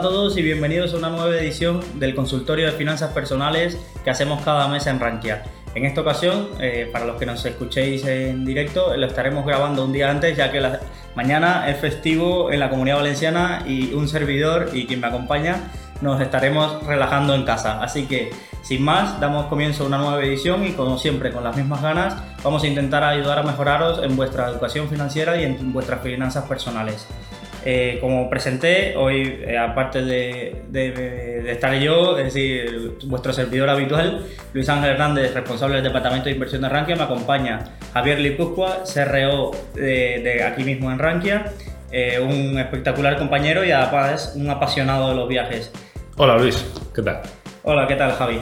[0.00, 4.40] A todos y bienvenidos a una nueva edición del consultorio de finanzas personales que hacemos
[4.42, 5.42] cada mes en Rankia.
[5.74, 9.92] En esta ocasión, eh, para los que nos escuchéis en directo, lo estaremos grabando un
[9.92, 10.80] día antes ya que la,
[11.14, 16.18] mañana es festivo en la comunidad valenciana y un servidor y quien me acompaña nos
[16.22, 17.82] estaremos relajando en casa.
[17.82, 18.30] Así que,
[18.62, 22.16] sin más, damos comienzo a una nueva edición y como siempre, con las mismas ganas,
[22.42, 27.06] vamos a intentar ayudar a mejoraros en vuestra educación financiera y en vuestras finanzas personales.
[27.64, 34.24] Eh, como presenté, hoy, eh, aparte de, estar yo, es decir, vuestro servidor habitual,
[34.54, 39.50] Luis Ángel Hernández, responsable del Departamento de Inversión de Rankia, me acompaña Javier Lipuzcoa, CRO
[39.74, 41.52] de, aquí mismo en Rankia,
[41.92, 45.70] eh, un espectacular compañero y además un apasionado de los viajes.
[46.16, 47.20] Hola Luis, ¿qué tal?
[47.62, 48.40] Hola, ¿qué tal Javi?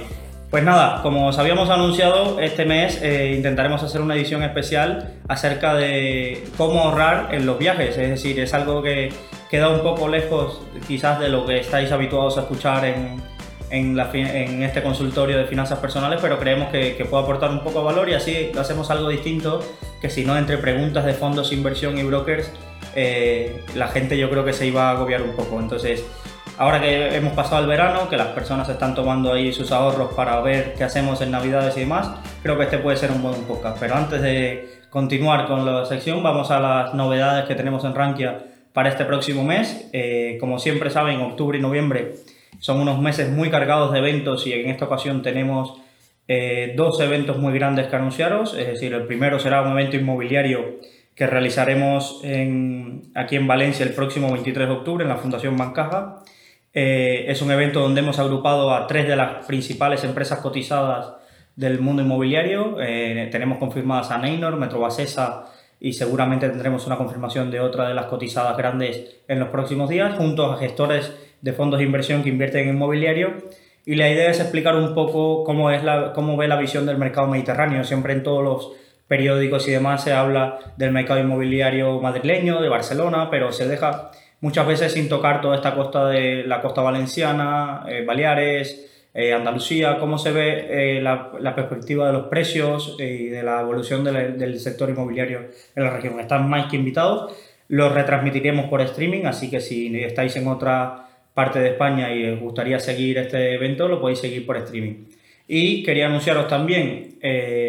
[0.50, 5.74] Pues nada, como os habíamos anunciado, este mes eh, intentaremos hacer una edición especial acerca
[5.74, 7.98] de cómo ahorrar en los viajes.
[7.98, 9.12] Es decir, es algo que
[9.50, 13.22] queda un poco lejos quizás de lo que estáis habituados a escuchar en,
[13.70, 18.08] en, este consultorio de finanzas personales, pero creemos que, puede aportar un poco de valor
[18.08, 19.62] y así hacemos algo distinto
[20.00, 22.50] que si no entre preguntas de fondos, inversión y brokers,
[22.94, 25.60] eh, la gente yo creo que se iba a agobiar un poco.
[25.60, 26.04] Entonces,
[26.58, 30.40] Ahora que hemos pasado el verano, que las personas están tomando ahí sus ahorros para
[30.40, 32.10] ver qué hacemos en Navidades y demás,
[32.42, 33.78] creo que este puede ser un buen podcast.
[33.78, 38.44] Pero antes de continuar con la sección, vamos a las novedades que tenemos en Rankia
[38.72, 39.88] para este próximo mes.
[39.92, 42.14] Eh, como siempre saben, octubre y noviembre
[42.58, 45.80] son unos meses muy cargados de eventos y en esta ocasión tenemos
[46.26, 48.54] eh, dos eventos muy grandes que anunciaros.
[48.54, 50.80] Es decir, el primero será un evento inmobiliario
[51.14, 52.20] que realizaremos
[53.14, 56.24] aquí en Valencia el próximo 23 de octubre en la Fundación Bancaja
[56.80, 61.12] eh, es un evento donde hemos agrupado a tres de las principales empresas cotizadas
[61.56, 62.76] del mundo inmobiliario.
[62.80, 65.46] Eh, tenemos confirmadas a Neynor, Metrobasesa
[65.80, 70.16] y seguramente tendremos una confirmación de otra de las cotizadas grandes en los próximos días,
[70.16, 71.12] junto a gestores
[71.42, 73.32] de fondos de inversión que invierten en inmobiliario.
[73.84, 75.82] Y la idea es explicar un poco cómo, es
[76.14, 77.82] cómo ve la visión del mercado mediterráneo.
[77.82, 78.72] Siempre en todos los
[79.08, 84.66] periódicos y demás se habla del mercado inmobiliario madrileño, de Barcelona, pero se deja muchas
[84.66, 90.18] veces sin tocar toda esta costa de la costa valenciana, eh, Baleares, eh, Andalucía, cómo
[90.18, 95.48] se ve eh, la, perspectiva de los precios y de la evolución del sector inmobiliario
[95.74, 96.20] en la región.
[96.20, 97.34] Están más que invitados,
[97.68, 102.40] los retransmitiremos por streaming, así que si estáis en otra parte de España y os
[102.40, 105.06] gustaría seguir este evento, lo podéis seguir por streaming.
[105.46, 107.18] Y quería anunciaros también,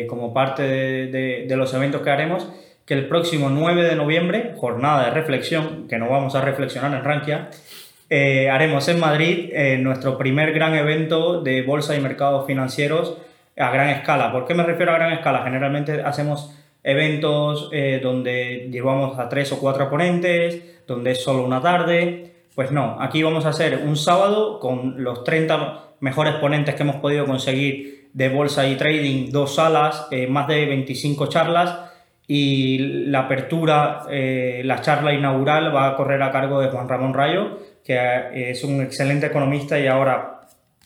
[0.09, 2.49] como parte de, de los eventos que haremos,
[2.89, 7.03] que el próximo 9 de noviembre, jornada de reflexión, que no vamos a reflexionar en
[7.03, 7.51] Rankia,
[8.09, 13.15] eh, haremos en Madrid eh, nuestro primer gran evento de bolsa y mercados financieros
[13.59, 14.31] a gran escala.
[14.31, 15.43] ¿Por qué me refiero a gran escala?
[15.43, 16.51] Generalmente hacemos
[16.81, 22.33] eventos eh, donde llevamos a tres o cuatro ponentes, donde es solo una tarde.
[22.55, 26.95] Pues no, aquí vamos a hacer un sábado con los 30 mejores ponentes que hemos
[26.95, 31.88] podido conseguir de bolsa y trading, dos salas, más de 25 charlas
[32.31, 37.15] y la apertura, eh, la charla inaugural va a correr a cargo de Juan Ramón
[37.15, 40.41] Rayo, que eh, es un excelente economista y ahora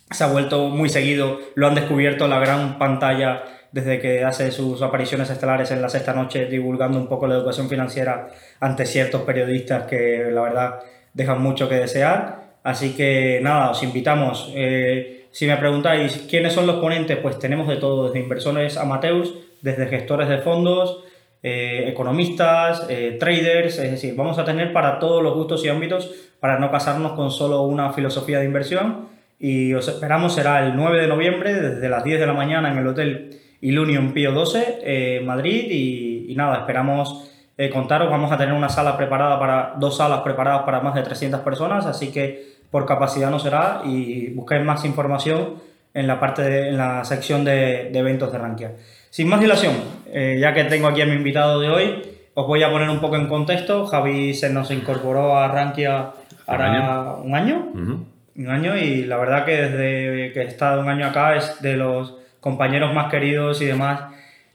[0.09, 3.43] se ha vuelto muy seguido, lo han descubierto la gran pantalla
[3.73, 7.67] desde que hace sus apariciones estelares en la sexta noche divulgando un poco la educación
[7.67, 8.29] financiera
[8.61, 10.79] ante ciertos periodistas que la verdad
[11.13, 12.53] dejan mucho que desear.
[12.63, 14.49] Así que nada, os invitamos.
[14.55, 19.33] Eh, si me preguntáis quiénes son los ponentes, pues tenemos de todo, desde inversores amateurs,
[19.61, 21.03] desde gestores de fondos,
[21.45, 26.09] eh, economistas, eh, traders, es decir, vamos a tener para todos los gustos y ámbitos
[26.39, 29.09] para no casarnos con solo una filosofía de inversión.
[29.39, 32.77] Y os esperamos será el 9 de noviembre desde las 10 de la mañana en
[32.77, 35.67] el Hotel Ilunion Pío 12, eh, Madrid.
[35.69, 37.29] Y, nada, esperamos
[37.71, 41.41] contaros, vamos a tener una sala preparada para, dos salas preparadas para más de 300
[41.41, 43.81] personas, así que por capacidad no será.
[43.83, 45.55] Y busquéis más información
[45.93, 48.71] en la parte de, en la sección de, de eventos de Rankia.
[49.13, 49.75] Sin más dilación,
[50.07, 52.01] eh, ya que tengo aquí a mi invitado de hoy,
[52.33, 53.85] os voy a poner un poco en contexto.
[53.85, 56.13] Javi se nos incorporó a Rankia
[56.47, 57.69] ahora un año.
[57.75, 61.77] Un año y la verdad que desde que he estado un año acá es de
[61.77, 64.01] los compañeros más queridos y demás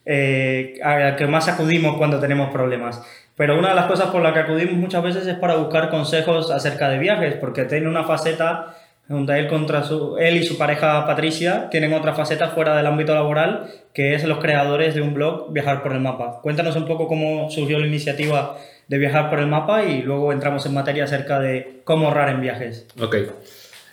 [0.05, 3.01] eh, a que más acudimos cuando tenemos problemas.
[3.37, 6.51] Pero una de las cosas por las que acudimos muchas veces es para buscar consejos
[6.51, 8.75] acerca de viajes, porque tiene una faceta
[9.09, 13.15] donde él, contra su, él y su pareja Patricia tienen otra faceta fuera del ámbito
[13.15, 16.41] laboral, que es los creadores de un blog Viajar por el Mapa.
[16.43, 20.67] Cuéntanos un poco cómo surgió la iniciativa de Viajar por el Mapa y luego entramos
[20.67, 22.87] en materia acerca de cómo ahorrar en viajes.
[23.01, 23.17] Ok.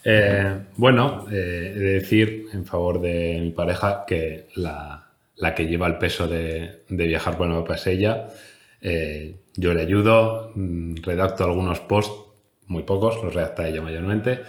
[0.04, 5.08] Eh, bueno, eh, he de decir en favor de mi pareja que la,
[5.38, 8.28] la que lleva el peso de, de, Viajar por el Mapa es ella.
[8.82, 12.14] Eh, yo le ayudo, mm, redacto algunos posts
[12.68, 14.42] muy pocos, los redacta ella mayormente.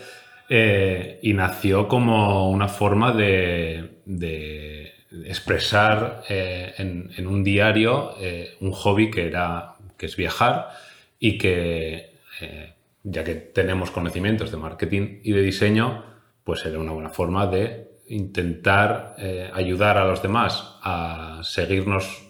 [0.48, 3.94] Eh, y nació como una forma de,
[5.25, 10.70] expresar eh, en, un diario eh, un hobby que, era, que es viajar
[11.19, 12.14] y que,
[13.02, 16.04] ya que tenemos conocimientos de marketing y de diseño,
[16.44, 19.16] pues era una buena forma de intentar
[19.52, 22.22] ayudar a los demás a seguirnos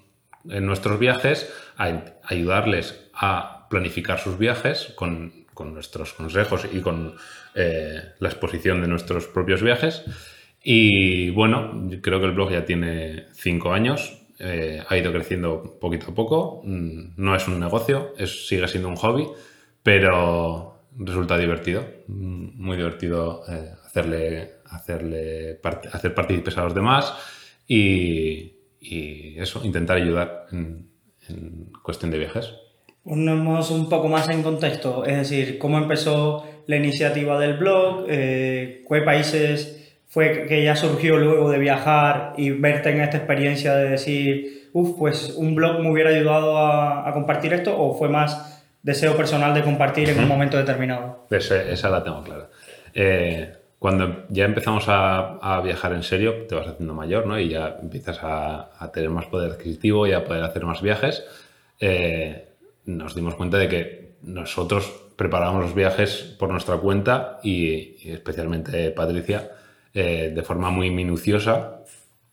[0.48, 7.16] en nuestros viajes, a ayudarles a planificar sus viajes con con nuestros consejos y con
[7.56, 10.04] eh, la exposición de nuestros propios viajes.
[10.62, 16.10] Y bueno, creo que el blog ya tiene cinco años, eh, ha ido creciendo poquito
[16.10, 19.26] a poco, mm, no es un negocio, sigue siendo un hobby,
[19.82, 25.58] pero resulta divertido, mm, muy divertido eh, hacerle, hacerle
[25.92, 27.14] hacer partícipes a los demás
[27.66, 28.52] y,
[29.38, 30.90] eso, intentar ayudar en
[31.82, 32.52] cuestión de viajes.
[33.06, 38.84] Ponemos un poco más en contexto, es decir, cómo empezó la iniciativa del blog, eh,
[38.88, 43.90] qué países fue que ya surgió luego de viajar y verte en esta experiencia de
[43.90, 49.16] decir, uff, pues un blog me hubiera ayudado a, compartir esto, o fue más deseo
[49.16, 51.28] personal de compartir en un momento determinado.
[51.30, 52.48] esa la tengo clara.
[52.92, 57.38] Eh, cuando ya empezamos a, viajar en serio, te vas haciendo mayor, ¿no?
[57.38, 61.24] Y ya empiezas a, tener más poder adquisitivo y a poder hacer más viajes.
[61.78, 62.45] Eh,
[62.86, 69.50] nos dimos cuenta de que nosotros preparábamos los viajes por nuestra cuenta y, especialmente Patricia,
[69.92, 71.82] eh, de forma muy minuciosa,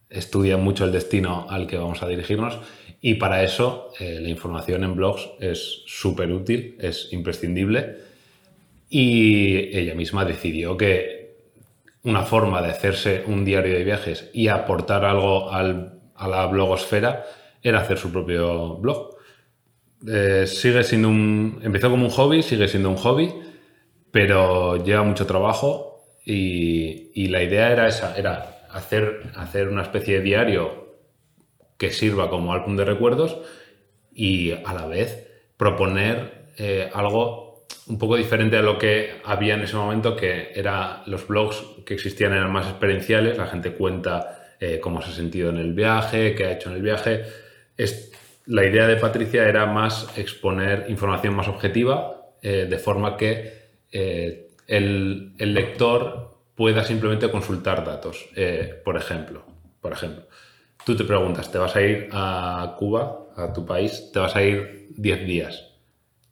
[0.09, 2.59] estudia mucho el destino al que vamos a dirigirnos
[3.01, 7.97] y para eso eh, la información en blogs es súper útil, es imprescindible
[8.89, 11.23] y ella misma decidió que
[12.03, 15.63] una forma de hacerse un diario de viajes y aportar algo a
[16.27, 17.25] la blogosfera
[17.61, 19.12] era hacer su propio blog.
[20.07, 21.59] Eh, sigue siendo un.
[21.63, 23.33] Empezó como un hobby, sigue siendo un hobby,
[24.11, 30.21] pero lleva mucho trabajo y, la idea era esa: era hacer, hacer una especie de
[30.21, 30.97] diario
[31.77, 33.37] que sirva como álbum de recuerdos
[34.13, 35.27] y a la vez
[35.57, 41.03] proponer eh, algo un poco diferente a lo que había en ese momento, que era
[41.05, 45.49] los blogs que existían eran más experienciales, la gente cuenta eh, cómo se ha sentido
[45.49, 47.23] en el viaje, qué ha hecho en el viaje.
[48.45, 54.49] La idea de Patricia era más exponer información más objetiva, eh, de forma que eh,
[54.67, 58.29] el, lector pueda simplemente consultar datos.
[58.35, 59.45] Eh, por ejemplo,
[59.79, 60.25] por ejemplo,
[60.85, 64.09] tú te preguntas, ¿te vas a ir a Cuba, a tu país?
[64.11, 65.69] ¿Te vas a ir 10 días?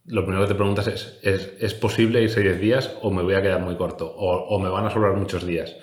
[0.06, 3.42] Lo primero que te preguntas es, ¿es, posible irse 10 días o me voy a
[3.42, 4.12] quedar muy corto?
[4.18, 5.76] O, me van a sobrar muchos días?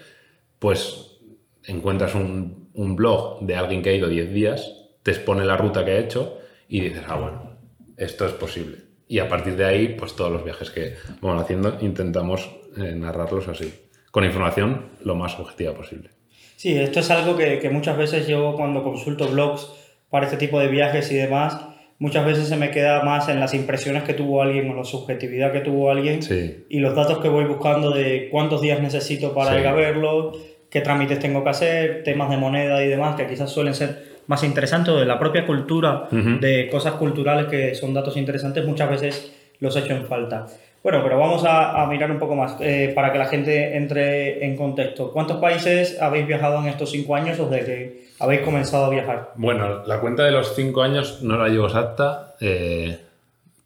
[0.58, 1.18] Pues
[1.64, 4.77] encuentras un, un blog de alguien que ha ido 10 días
[5.08, 6.38] te expone la ruta que ha hecho
[6.68, 7.56] y dices, ah, bueno,
[7.96, 8.76] esto es posible.
[9.08, 13.48] Y a partir de ahí, pues todos los viajes que vamos haciendo intentamos eh, narrarlos
[13.48, 13.72] así,
[14.10, 16.10] con información lo más objetiva posible.
[16.56, 19.72] Sí, esto es algo que, que, muchas veces yo cuando consulto blogs
[20.10, 21.58] para este tipo de viajes y demás,
[21.98, 25.52] muchas veces se me queda más en las impresiones que tuvo alguien o la subjetividad
[25.52, 26.20] que tuvo alguien
[26.68, 30.32] y los datos que voy buscando de cuántos días necesito para ir a verlo,
[30.68, 34.44] qué trámites tengo que hacer, temas de moneda y demás, que quizás suelen ser más
[34.44, 39.74] interesante de la propia cultura, de cosas culturales que son datos interesantes, muchas veces los
[39.74, 40.46] he hecho en falta.
[40.82, 44.56] Bueno, pero vamos a, mirar un poco más eh, para que la gente entre en
[44.56, 45.10] contexto.
[45.12, 49.32] ¿Cuántos países habéis viajado en estos cinco años o desde que habéis comenzado a viajar?
[49.36, 52.98] Bueno, la cuenta de los cinco años no la llevo exacta, eh,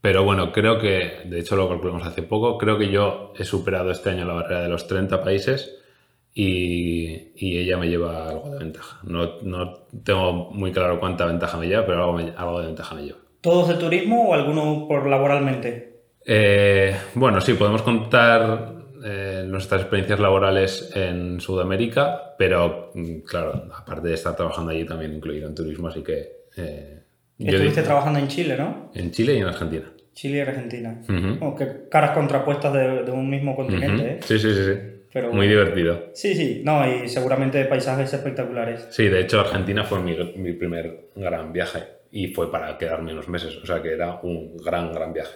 [0.00, 3.90] pero bueno, creo que, de hecho lo calculamos hace poco, creo que yo he superado
[3.90, 5.81] este año la barrera de los 30 países
[6.34, 9.00] y, ella me lleva algo de ventaja.
[9.04, 9.74] No, no,
[10.04, 13.18] tengo muy claro cuánta ventaja me lleva, pero algo, de ventaja me lleva.
[13.40, 16.00] ¿Todos de turismo o alguno por laboralmente?
[16.24, 18.74] Eh, bueno, sí, podemos contar
[19.04, 25.12] eh, nuestras experiencias laborales en Sudamérica, pero mm, claro, aparte de estar trabajando allí también
[25.14, 26.42] incluido en turismo, así que...
[26.56, 26.98] Eh,
[27.38, 28.92] Estuviste trabajando en Chile, ¿no?
[28.94, 29.92] En Chile y en Argentina.
[30.12, 31.00] Chile y Argentina.
[31.90, 34.20] caras contrapuestas de, un mismo continente.
[34.22, 34.64] Sí, sí, sí.
[34.64, 34.91] sí.
[35.32, 36.10] Muy divertido.
[36.14, 38.88] Sí, sí, no, y seguramente paisajes espectaculares.
[38.90, 43.28] Sí, de hecho Argentina fue mi, mi primer gran viaje y fue para quedarme unos
[43.28, 45.34] meses, o sea que era un gran, gran viaje.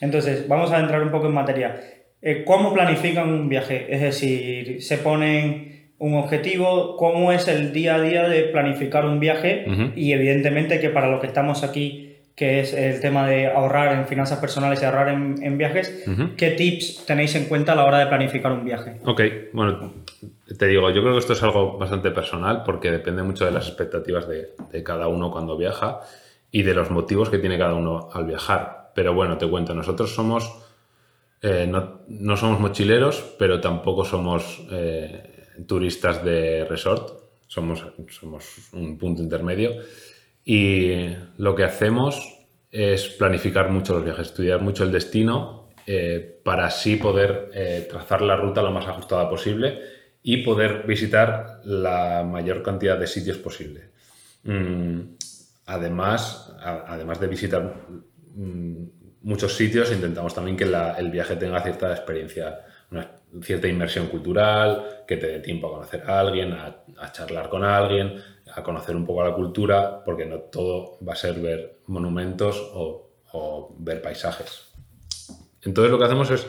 [0.00, 1.80] Entonces, vamos a entrar un poco en materia.
[2.22, 3.86] Eh, ¿Cómo planifican un viaje?
[3.88, 9.18] Es decir, se ponen un objetivo, ¿cómo es el día a día de planificar un
[9.18, 9.66] viaje?
[9.96, 12.07] Y evidentemente que para lo que estamos aquí
[12.38, 16.04] que es el tema de ahorrar en finanzas personales y ahorrar en, viajes.
[16.36, 19.00] ¿Qué tips tenéis en cuenta a la hora de planificar un viaje?
[19.04, 19.20] Ok,
[19.52, 19.92] bueno,
[20.56, 23.66] te digo, yo creo que esto es algo bastante personal porque depende mucho de las
[23.66, 24.54] expectativas de,
[24.84, 25.98] cada uno cuando viaja
[26.52, 28.92] y de los motivos que tiene cada uno al viajar.
[28.94, 30.62] Pero bueno, te cuento, nosotros somos,
[31.42, 37.18] eh, no, somos mochileros, pero tampoco somos eh, turistas de resort,
[37.48, 39.72] somos, somos un punto intermedio.
[40.50, 46.66] Y lo que hacemos es planificar mucho los viajes, estudiar mucho el destino eh, para
[46.66, 47.50] así poder
[47.90, 49.78] trazar la ruta lo más ajustada posible
[50.22, 53.90] y poder visitar la mayor cantidad de sitios posible.
[54.44, 55.00] Mm,
[55.66, 57.74] además, además de visitar
[58.34, 58.84] mm,
[59.22, 63.10] muchos sitios, intentamos también que el viaje tenga cierta experiencia, una
[63.42, 68.14] cierta inmersión cultural, que te dé tiempo a conocer a alguien, a, charlar con alguien,
[68.54, 73.04] a conocer un poco la cultura, porque no todo va a ser ver monumentos o,
[73.78, 74.72] ver paisajes.
[75.62, 76.46] Entonces lo que hacemos es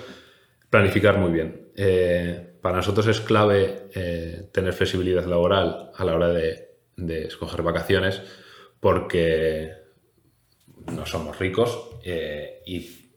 [0.70, 1.72] planificar muy bien.
[1.76, 8.22] Eh, para nosotros es clave eh, tener flexibilidad laboral a la hora de, escoger vacaciones
[8.82, 9.72] porque
[10.92, 13.10] no somos ricos eh, y,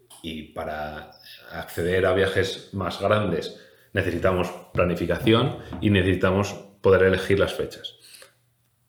[0.55, 1.11] para
[1.51, 3.59] acceder a viajes más grandes
[3.93, 7.99] necesitamos planificación y necesitamos poder elegir las fechas.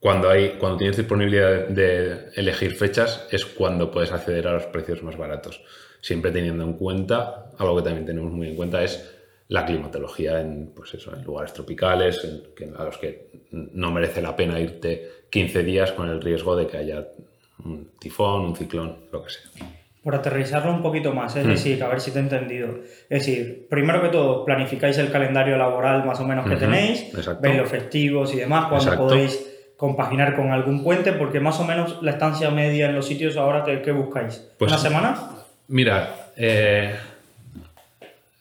[0.03, 5.01] Cuando, hay, cuando tienes disponibilidad de elegir fechas es cuando puedes acceder a los precios
[5.01, 5.63] más baratos.
[6.01, 9.15] Siempre teniendo en cuenta, algo que también tenemos muy en cuenta es
[9.48, 12.19] la climatología en, pues eso, en lugares tropicales,
[12.77, 16.75] a los que no merece la pena irte 15 días con el riesgo de que
[16.79, 17.07] haya
[17.63, 19.65] un tifón, un ciclón, lo que sea.
[20.03, 21.50] Por aterrizarlo un poquito más, es mm.
[21.50, 22.79] decir, a ver si te he entendido.
[23.10, 27.55] Es decir, primero que todo, planificáis el calendario laboral más o menos que tenéis, veis
[27.55, 32.12] los festivos y demás, cuando podéis compaginar con algún puente, porque más o menos la
[32.12, 34.48] estancia media en los sitios ahora, ¿qué, buscáis?
[34.58, 35.18] Pues, ¿Una semana?
[35.68, 36.96] Mira, eh,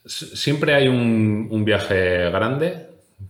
[0.05, 2.89] Siempre hay un, viaje grande.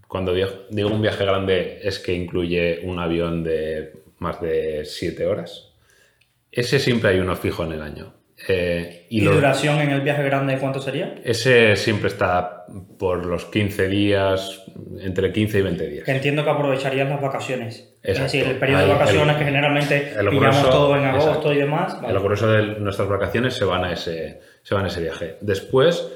[0.09, 5.69] Cuando digo un viaje grande es que incluye un avión de más de 7 horas.
[6.51, 8.15] Ese siempre hay uno fijo en el año.
[8.49, 11.15] Eh, ¿Y, duración en el viaje grande cuánto sería?
[11.25, 12.67] Ese siempre está
[12.99, 14.65] por los 15 días,
[15.01, 16.09] entre 15 y 20 días.
[16.09, 17.95] entiendo que aprovecharías las vacaciones.
[18.03, 21.97] Es decir, el periodo de vacaciones que generalmente pillamos todo en agosto y demás.
[22.07, 25.37] El grueso de nuestras vacaciones se van, a ese, se van a ese viaje.
[25.41, 26.11] Después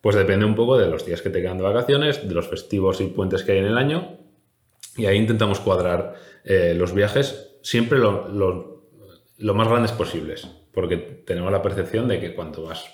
[0.00, 3.00] pues depende un poco de los días que te quedan de vacaciones, de los festivos
[3.00, 4.16] y puentes que hay en el año.
[4.96, 8.86] Y ahí intentamos cuadrar eh, los viajes siempre lo,
[9.38, 12.90] más grandes posibles, porque tenemos la percepción de que cuanto más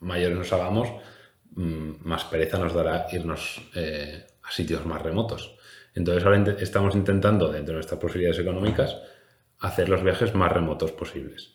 [0.00, 0.88] mayores nos hagamos,
[1.52, 5.56] mm, más pereza nos dará irnos eh, a sitios más remotos.
[5.94, 8.96] Entonces ahora estamos intentando, dentro de nuestras posibilidades económicas,
[9.58, 11.54] hacer los viajes más remotos posibles.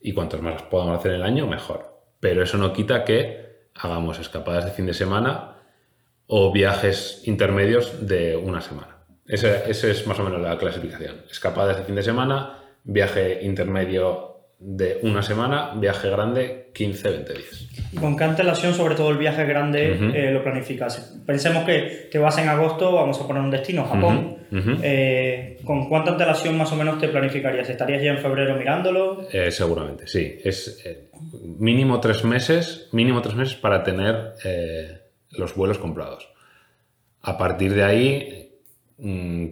[0.00, 2.00] Y cuantos más podamos hacer en el año, mejor.
[2.20, 5.56] Pero eso no quita que hagamos escapadas de fin de semana
[6.26, 8.98] o viajes intermedios de una semana.
[9.26, 11.24] Esa, es más o menos la clasificación.
[11.30, 14.29] Escapadas de fin de semana, viaje intermedio
[14.60, 17.68] de una semana, viaje grande 15-20 días.
[17.92, 21.18] ¿Y con qué antelación, sobre todo el viaje grande, eh, lo planificas?
[21.26, 24.36] Pensemos que, te vas en agosto, vamos a poner un destino, Japón.
[24.52, 27.70] Eh, ¿Con cuánta antelación más o menos te planificarías?
[27.70, 29.26] ¿Estarías ya en febrero mirándolo?
[29.32, 30.38] Eh, seguramente, sí.
[30.44, 30.84] Es
[31.42, 34.34] mínimo tres meses, mínimo tres meses para tener
[35.30, 36.28] los vuelos comprados.
[37.22, 38.39] A partir de ahí,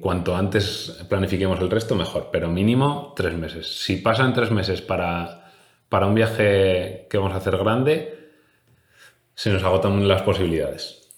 [0.01, 3.81] cuanto antes planifiquemos el resto, mejor, pero mínimo tres meses.
[3.81, 5.53] Si pasan tres meses para,
[5.89, 8.19] para un viaje que vamos a hacer grande,
[9.35, 11.09] se nos agotan las posibilidades.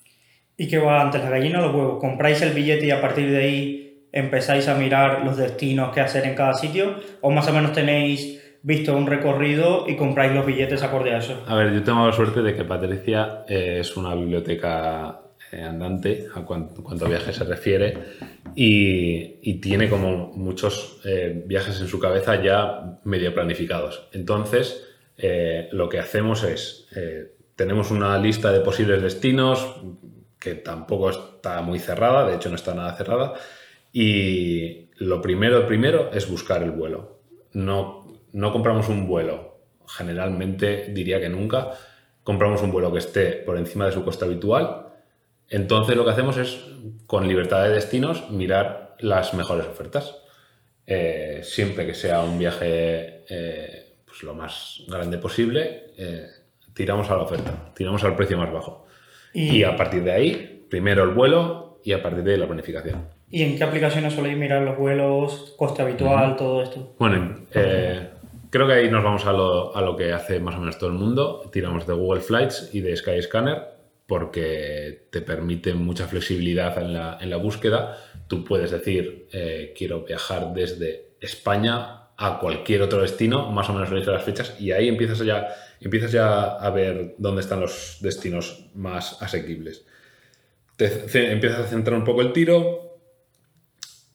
[0.57, 2.01] ¿Y qué va antes, la gallina o los huevos?
[2.01, 6.27] ¿Compráis el billete y a partir de ahí empezáis a mirar los destinos que hacer
[6.27, 6.97] en cada sitio?
[7.23, 11.43] ¿O más o menos tenéis visto un recorrido y compráis los billetes acorde a eso?
[11.49, 16.43] A ver, yo tengo la suerte de que Patricia eh, es una biblioteca andante a
[16.43, 17.99] cuanto, a viajes se refiere
[18.55, 24.09] y, tiene como muchos eh, viajes en su cabeza ya medio planificados.
[24.13, 24.87] Entonces,
[25.73, 26.89] lo que hacemos es,
[27.57, 29.77] tenemos una lista de posibles destinos,
[30.41, 33.35] que tampoco está muy cerrada, de hecho no está nada cerrada.
[33.93, 37.21] Y lo primero, primero es buscar el vuelo.
[37.53, 41.73] No, no compramos un vuelo, generalmente diría que nunca,
[42.23, 44.87] compramos un vuelo que esté por encima de su coste habitual.
[45.51, 46.65] Entonces lo que hacemos es,
[47.07, 50.17] con libertad de destinos, mirar las mejores ofertas.
[50.87, 56.27] Eh, siempre que sea un viaje eh, pues lo más grande posible, eh,
[56.73, 58.87] tiramos a la oferta, tiramos al precio más bajo.
[59.33, 63.09] Y, a partir de ahí, primero el vuelo y a partir de ahí la planificación.
[63.29, 66.95] ¿Y en qué aplicaciones soléis mirar los vuelos, coste habitual, todo esto?
[66.99, 70.79] Bueno, creo que ahí nos vamos a lo, a lo, que hace más o menos
[70.79, 71.43] todo el mundo.
[71.53, 73.80] Tiramos de Google Flights y de Skyscanner
[74.11, 77.97] porque te permite mucha flexibilidad en la, en la búsqueda.
[78.27, 83.89] Tú puedes decir, eh, quiero viajar desde España a cualquier otro destino, más o menos
[83.89, 85.47] eliges las fechas y ahí empiezas ya
[85.81, 89.87] empiezas ya a ver dónde están los destinos más asequibles.
[90.75, 92.99] Te empiezas a centrar un poco el tiro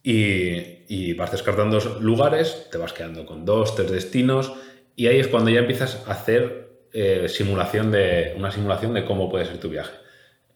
[0.03, 4.51] y, y vas descartando lugares, te vas quedando con dos, tres destinos
[4.97, 6.64] y ahí es cuando ya empiezas a hacer
[6.97, 9.91] eh, simulación de, una simulación de cómo puede ser tu viaje.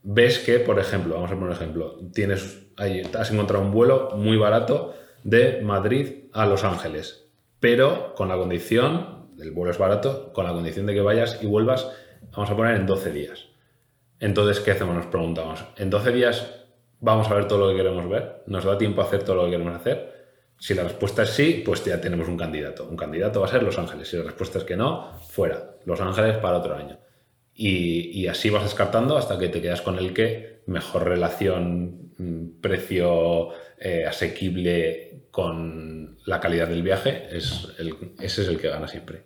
[0.03, 4.11] Ves que, por ejemplo, vamos a poner un ejemplo, tienes, ahí, has encontrado un vuelo
[4.15, 7.29] muy barato de Madrid a Los Ángeles,
[7.59, 11.45] pero con la condición, el vuelo es barato, con la condición de que vayas y
[11.45, 11.91] vuelvas,
[12.31, 13.47] vamos a poner en 12 días.
[14.21, 14.95] Entonces, ¿qué hacemos?
[14.95, 16.55] Nos preguntamos, ¿en 12 días
[17.01, 18.43] vamos a ver todo lo que queremos ver?
[18.47, 20.18] ¿Nos da tiempo a hacer todo lo que queremos hacer?
[20.59, 22.87] Si la respuesta es sí, pues ya tenemos un candidato.
[22.87, 24.09] Un candidato va a ser Los Ángeles.
[24.09, 25.75] Si la respuesta es que no, fuera.
[25.85, 26.99] Los Ángeles para otro año.
[27.53, 33.49] Y, así vas descartando hasta que te quedas con el que mejor relación mm, precio
[33.77, 37.67] eh, asequible con la calidad del viaje, es
[38.19, 39.23] ese es el que gana siempre.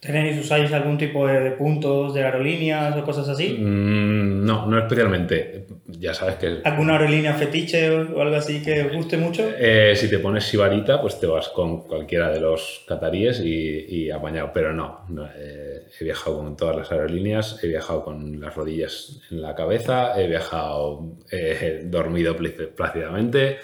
[0.00, 3.56] ¿Tenéis, usáis algún tipo de puntos de aerolíneas o cosas así?
[3.58, 5.66] Mm, no, no especialmente.
[5.86, 6.58] Ya sabes que...
[6.64, 9.48] ¿Alguna aerolínea fetiche o algo así que os guste mucho?
[9.58, 14.10] Eh, si te pones Sibarita, pues te vas con cualquiera de los cataríes y, y
[14.10, 14.50] apañado.
[14.52, 15.06] Pero no,
[15.38, 20.20] eh, he viajado con todas las aerolíneas, he viajado con las rodillas en la cabeza,
[20.20, 23.58] he viajado he dormido plácidamente.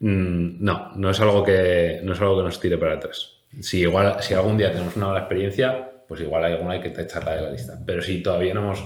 [0.00, 3.35] Mm, no, no es, algo que, no es algo que nos tire para atrás.
[3.60, 7.36] Si igual, si algún día tenemos una mala experiencia, pues igual hay alguna que tacharla
[7.36, 7.78] de la lista.
[7.84, 8.84] Pero si todavía no hemos,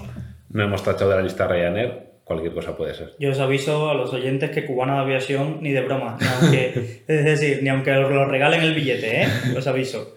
[0.49, 3.13] no hemos tachado de la lista Ryanair, cualquier cosa puede ser.
[3.19, 7.25] Yo os aviso a los oyentes que cubana de aviación ni de broma, aunque, es
[7.25, 9.27] decir, ni aunque lo regalen el billete, ¿eh?
[9.57, 10.15] Os aviso.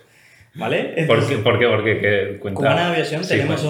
[0.55, 1.05] ¿Vale?
[1.09, 1.67] ¿Por, qué, ¿Por, qué?
[1.67, 3.67] Porque Cubana de aviación tenemos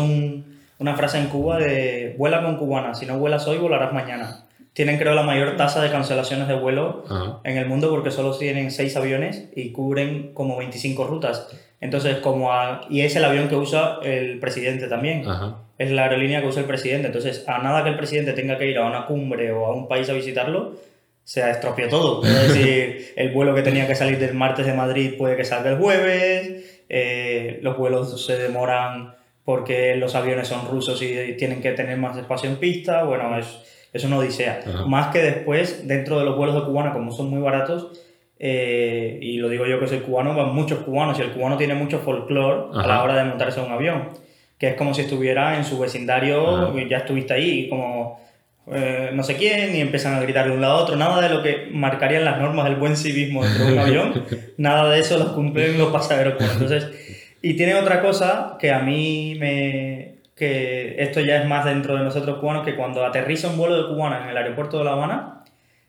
[0.79, 4.99] una frase en Cuba de vuela con cubana, si no vuelas hoy volarás mañana tienen
[4.99, 7.05] creo la mayor tasa de cancelaciones de vuelo
[7.45, 11.49] en el mundo porque solo tienen 6 aviones y cubren como 25 rutas.
[11.81, 12.51] Entonces, como
[12.91, 15.25] y es el avión que usa el presidente también.
[15.79, 17.07] Es la aerolínea que usa el presidente.
[17.07, 19.87] Entonces, a nada que el presidente tenga que ir a una cumbre o a un
[19.87, 20.73] país a visitarlo,
[21.23, 22.25] se estropeó todo.
[22.25, 25.71] Es decir, el vuelo que tenía que salir del martes de Madrid puede que salga
[25.71, 31.73] el jueves, eh, los vuelos se demoran porque los aviones son rusos y tienen que
[31.73, 33.05] tener más espacio en pista.
[33.05, 33.47] Bueno, es
[33.95, 34.61] es una odisea.
[34.87, 37.93] Más que después, dentro de los vuelos de cubana, como son muy baratos,
[38.41, 41.75] eh, y lo digo yo que soy cubano, van muchos cubanos y el cubano tiene
[41.75, 44.09] mucho folclore a la hora de montarse en un avión,
[44.59, 48.21] que es como si estuviera en su vecindario, ya estuviste ahí, como
[48.73, 51.33] eh, no sé quién, y empiezan a gritar de un lado a otro, nada de
[51.33, 54.25] lo que marcarían las normas del buen civismo dentro de un avión,
[54.57, 56.35] nada de eso lo cumplen los pasajeros.
[56.41, 56.89] Entonces,
[57.41, 62.03] y tiene otra cosa que a mí me, que esto ya es más dentro de
[62.03, 65.45] nosotros cubanos, que cuando aterriza un vuelo de cubanos en el aeropuerto de La Habana,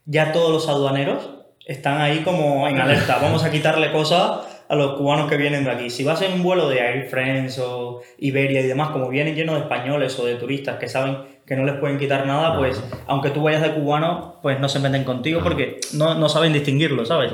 [0.06, 1.30] ya todos los aduaneros
[1.66, 3.18] están ahí como en alerta.
[3.22, 5.90] Vamos a quitarle cosas a los cubanos que vienen de aquí.
[5.90, 9.56] Si vas en un vuelo de Air France o Iberia y demás, como vienen llenos
[9.56, 13.30] de españoles o de turistas que saben que no les pueden quitar nada, pues aunque
[13.30, 17.34] tú vayas de cubano, pues no se meten contigo porque no, no saben distinguirlo, ¿sabes?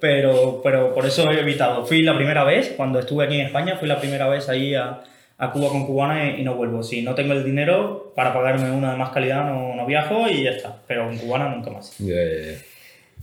[0.00, 1.86] Pero, pero por eso he evitado.
[1.86, 5.00] Fui la primera vez, cuando estuve aquí en España, fui la primera vez ahí a,
[5.38, 6.82] a Cuba con cubana y, no vuelvo.
[6.82, 10.42] Si no tengo el dinero para pagarme una de más calidad, no, no viajo y
[10.42, 10.76] ya está.
[10.86, 11.96] Pero con cubana nunca más.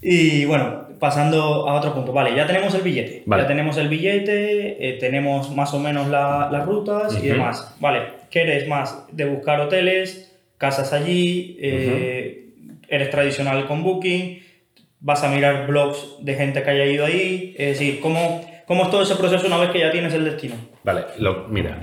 [0.02, 2.14] Y bueno, pasando a otro punto.
[2.14, 3.24] Vale, ya tenemos el billete.
[3.26, 7.76] Ya tenemos el billete, eh, tenemos más o menos las rutas y demás.
[7.80, 11.58] Vale, ¿qué eres más de buscar hoteles, casas allí?
[11.60, 12.50] Eh,
[12.88, 14.42] ¿Eres tradicional con Booking?
[15.00, 17.56] ¿Vas a mirar blogs de gente que haya ido ahí?
[17.58, 20.56] Es decir, ¿cómo, cómo es todo ese proceso una vez que ya tienes el destino?
[20.84, 21.78] Vale, lo, mira,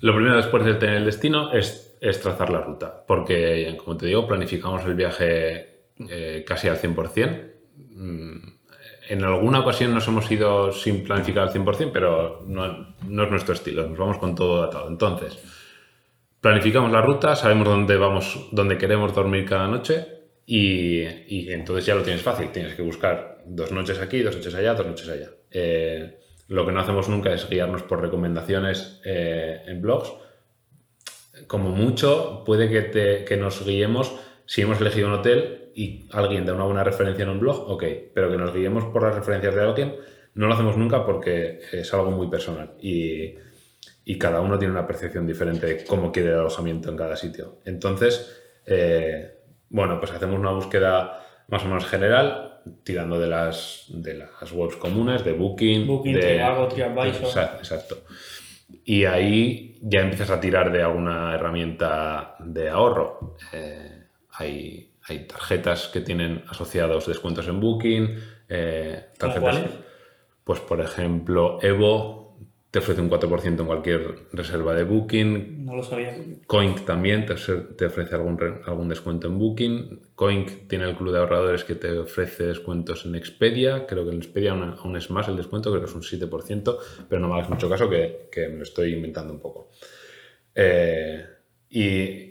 [0.00, 4.26] lo primero después de tener el destino es, trazar la ruta, porque, como te digo,
[4.26, 7.52] planificamos el viaje eh, casi al 100%.
[7.76, 8.36] Mm,
[9.10, 13.86] en alguna ocasión nos hemos ido sin planificar al 100%, pero no, es nuestro estilo,
[13.86, 14.88] nos vamos con todo atado.
[14.88, 15.38] Entonces,
[16.40, 20.06] planificamos la ruta, sabemos dónde, vamos, dónde queremos dormir cada noche
[20.46, 21.02] y,
[21.50, 22.50] entonces ya lo tienes fácil.
[22.52, 25.28] Tienes que buscar dos noches aquí, dos noches allá, dos noches allá.
[25.50, 26.18] Eh,
[26.50, 30.12] lo que no hacemos nunca es guiarnos por recomendaciones eh, en blogs.
[31.46, 34.12] Como mucho, puede que, te, que nos guiemos
[34.46, 37.84] si hemos elegido un hotel y alguien da una buena referencia en un blog, ok,
[38.12, 39.94] pero que nos guiemos por las referencias de alguien,
[40.34, 43.36] no lo hacemos nunca porque es algo muy personal y,
[44.04, 47.60] y cada uno tiene una percepción diferente de cómo quiere el alojamiento en cada sitio.
[47.64, 52.49] Entonces, eh, bueno, pues hacemos una búsqueda más o menos general,
[52.84, 57.56] tirando de las, de las webs comunes, de Booking, Booking de, TripAdvisor.
[57.58, 58.02] Exacto,
[58.84, 63.36] Y ahí ya empiezas a tirar de alguna herramienta de ahorro.
[63.52, 68.18] Eh, hay, hay, tarjetas que tienen asociados descuentos en Booking.
[68.48, 69.60] Eh, tarjetas,
[70.44, 72.19] Pues por ejemplo, Evo
[72.70, 75.64] te ofrece un 4% en cualquier reserva de Booking.
[75.64, 76.16] No lo sabía.
[76.46, 80.00] Coink también te, te ofrece algún, algún descuento en Booking.
[80.14, 83.86] Coink tiene el club de ahorradores que te ofrece descuentos en Expedia.
[83.86, 86.78] Creo que en Expedia aún, es más el descuento, creo que es un 7%,
[87.08, 89.70] pero no me hagas mucho caso que, que me lo estoy inventando un poco.
[90.54, 91.26] Eh,
[91.70, 92.29] y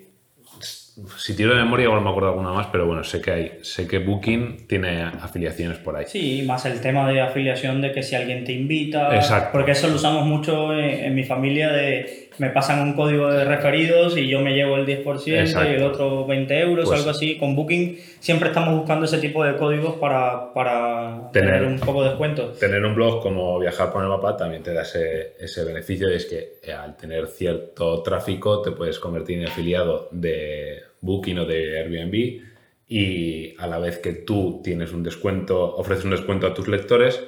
[1.18, 3.88] si tiro de memoria, igual me acuerdo alguna más, pero bueno, sé que hay, sé
[3.88, 6.06] que Booking tiene afiliaciones por ahí.
[6.08, 9.16] Sí, más el tema de afiliación de que si alguien te invita.
[9.16, 9.50] Exacto.
[9.52, 14.18] Porque eso lo usamos mucho en, mi familia de me pasan un código de referidos
[14.18, 17.38] y yo me llevo el 10% y el otro 20 euros, o pues algo así.
[17.38, 22.10] Con Booking siempre estamos buscando ese tipo de códigos para, para tener, un poco de
[22.10, 22.52] descuento.
[22.54, 26.16] Tener un blog como Viajar por el Mapa también te da ese, ese beneficio y
[26.16, 31.46] es que eh, al tener cierto tráfico te puedes convertir en afiliado de Booking o
[31.46, 32.50] de Airbnb
[32.90, 37.22] y a la vez que tú tienes un descuento, ofreces un descuento a tus lectores,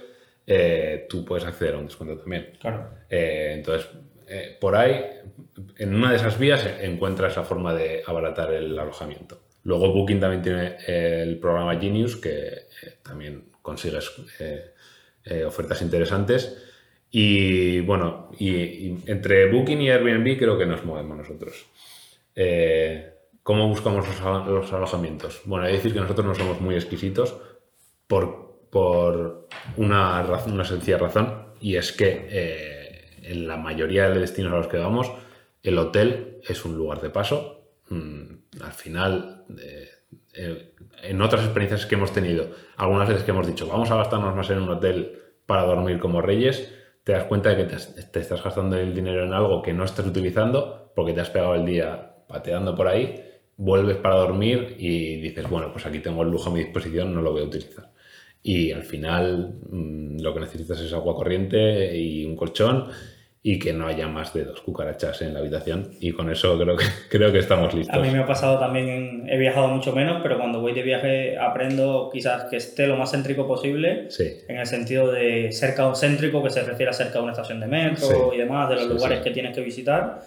[0.48, 2.54] eh, tú puedes acceder a un descuento también.
[2.60, 2.90] Claro.
[3.08, 3.88] Eh, entonces,
[4.28, 5.00] eh, por ahí,
[5.78, 9.40] en una de esas vías encuentras la forma de abaratar el alojamiento.
[9.64, 12.64] Luego Booking también tiene el programa Genius, que
[13.04, 14.12] también consigues
[15.46, 16.58] ofertas interesantes.
[17.12, 21.68] Y bueno, y, entre Booking y Airbnb creo que nos movemos nosotros.
[23.44, 25.42] ¿Cómo buscamos los, alojamientos?
[25.46, 27.36] Bueno, hay que decir que nosotros no somos muy exquisitos
[28.06, 34.20] por, por una, razón, una sencilla razón, y es que eh, en la mayoría de
[34.20, 35.12] destinos a los que vamos,
[35.64, 37.66] el hotel es un lugar de paso.
[37.90, 43.68] Mm, al final, eh, en otras experiencias que hemos tenido, algunas veces que hemos dicho,
[43.68, 46.72] vamos a gastarnos más en un hotel para dormir como reyes,
[47.04, 50.06] te das cuenta de que te estás gastando el dinero en algo que no estás
[50.06, 53.31] utilizando porque te has pegado el día pateando por ahí
[53.62, 57.22] vuelves para dormir y dices, bueno, pues aquí tengo el lujo a mi disposición, no
[57.22, 57.92] lo voy a utilizar.
[58.42, 62.88] Y al final mm, lo que necesitas es agua corriente y un colchón
[63.44, 65.92] y que no haya más de dos cucarachas en la habitación.
[66.00, 67.96] Y con eso creo que, creo que estamos listos.
[67.96, 71.38] A mí me ha pasado también, he viajado mucho menos, pero cuando voy de viaje
[71.38, 74.08] aprendo quizás que esté lo más céntrico posible,
[74.48, 77.68] en el sentido de cerca céntrico, que se refiere a cerca de una estación de
[77.68, 80.22] metro y demás, de los lugares que tienes que visitar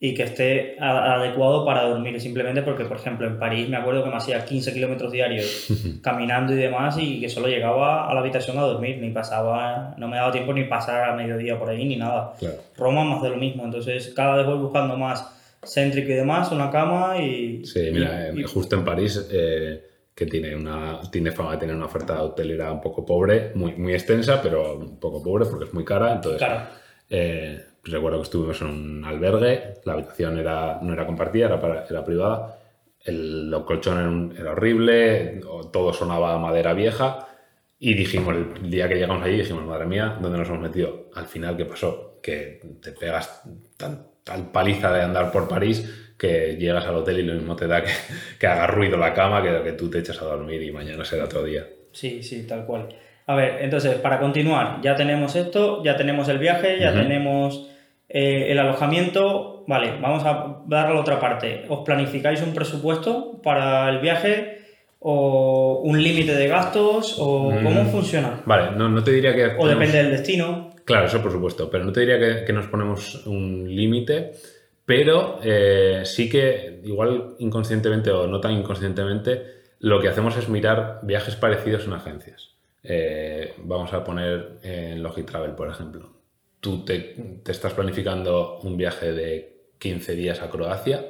[0.00, 4.10] y que esté adecuado para dormir, simplemente porque, por ejemplo, en París me acuerdo que
[4.10, 5.66] me hacía 15 kilómetros diarios
[6.02, 10.06] caminando y demás y que solo llegaba a la habitación a dormir, ni pasaba, no
[10.06, 12.34] me daba tiempo ni pasar a mediodía por ahí ni nada.
[12.76, 15.34] Roma más de lo mismo, entonces cada vez voy buscando más
[15.64, 17.64] céntrico y demás, una cama y...
[17.64, 19.28] Sí, mira, eh, justo en París...
[19.32, 19.84] Eh,
[20.14, 23.92] que tiene, una, tiene fama de tener una oferta hotelera un poco pobre, muy, muy
[23.92, 26.12] extensa, pero un poco pobre porque es muy cara.
[26.12, 26.62] Entonces, claro.
[27.08, 32.04] Eh, recuerdo que estuvimos en un albergue, la habitación era, no era compartida, era, era
[32.04, 32.58] privada,
[33.04, 35.40] el, colchón era, horrible,
[35.72, 37.28] todo sonaba a madera vieja
[37.78, 41.10] y dijimos, el día que llegamos allí, dijimos, madre mía, ¿dónde nos hemos metido?
[41.14, 42.18] Al final, ¿qué pasó?
[42.22, 43.42] Que te pegas
[43.76, 47.68] tan, tal paliza de andar por París que llegas al hotel y lo mismo te
[47.68, 47.92] da que,
[48.38, 51.24] que haga ruido la cama que, que tú te echas a dormir y mañana será
[51.24, 51.66] otro día.
[51.92, 52.88] Sí, sí, tal cual.
[53.28, 57.68] A ver, entonces, para continuar, ya tenemos esto, ya tenemos el viaje, ya tenemos
[58.08, 59.64] eh, el alojamiento.
[59.66, 61.66] Vale, vamos a dar la otra parte.
[61.68, 64.60] ¿Os planificáis un presupuesto para el viaje
[65.00, 68.40] o un límite de gastos o cómo mm, funciona?
[68.46, 69.56] Vale, no, no te diría que...
[69.58, 70.70] O depende del destino.
[70.86, 74.32] Claro, eso por supuesto, pero no te diría que, que nos ponemos un límite,
[74.86, 79.42] pero eh, sí que igual inconscientemente o no tan inconscientemente,
[79.80, 82.57] lo que hacemos es mirar viajes parecidos en agencias.
[82.90, 86.10] Eh, vamos a poner en Logitravel, por ejemplo.
[86.58, 91.04] Tú te, estás planificando un viaje de 15 días a Croacia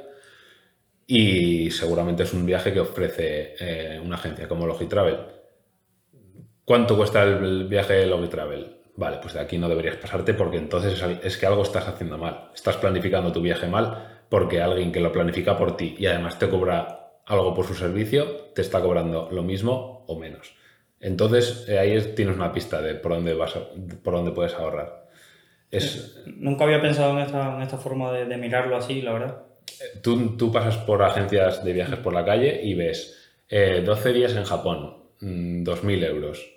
[1.07, 5.19] y seguramente es un viaje que ofrece eh, una agencia como Logitravel.
[6.65, 8.77] ¿Cuánto cuesta el viaje de Logitravel?
[8.97, 12.51] Vale, pues de aquí no deberías pasarte porque entonces es que algo estás haciendo mal.
[12.57, 16.49] Estás planificando tu viaje mal porque alguien que lo planifica por ti y además te
[16.49, 20.58] cobra algo por su servicio, te está cobrando lo mismo o menos.
[21.01, 23.55] Entonces eh, ahí tienes una pista de por dónde, vas
[24.03, 25.07] por dónde puedes ahorrar.
[25.71, 29.43] Es, Nunca había pensado en esta, forma de, mirarlo así, la verdad.
[29.81, 33.17] Eh, tú, tú, pasas por agencias de viajes por la calle y ves
[33.51, 36.51] 12 eh, días en Japón, 2.000 mm, euros.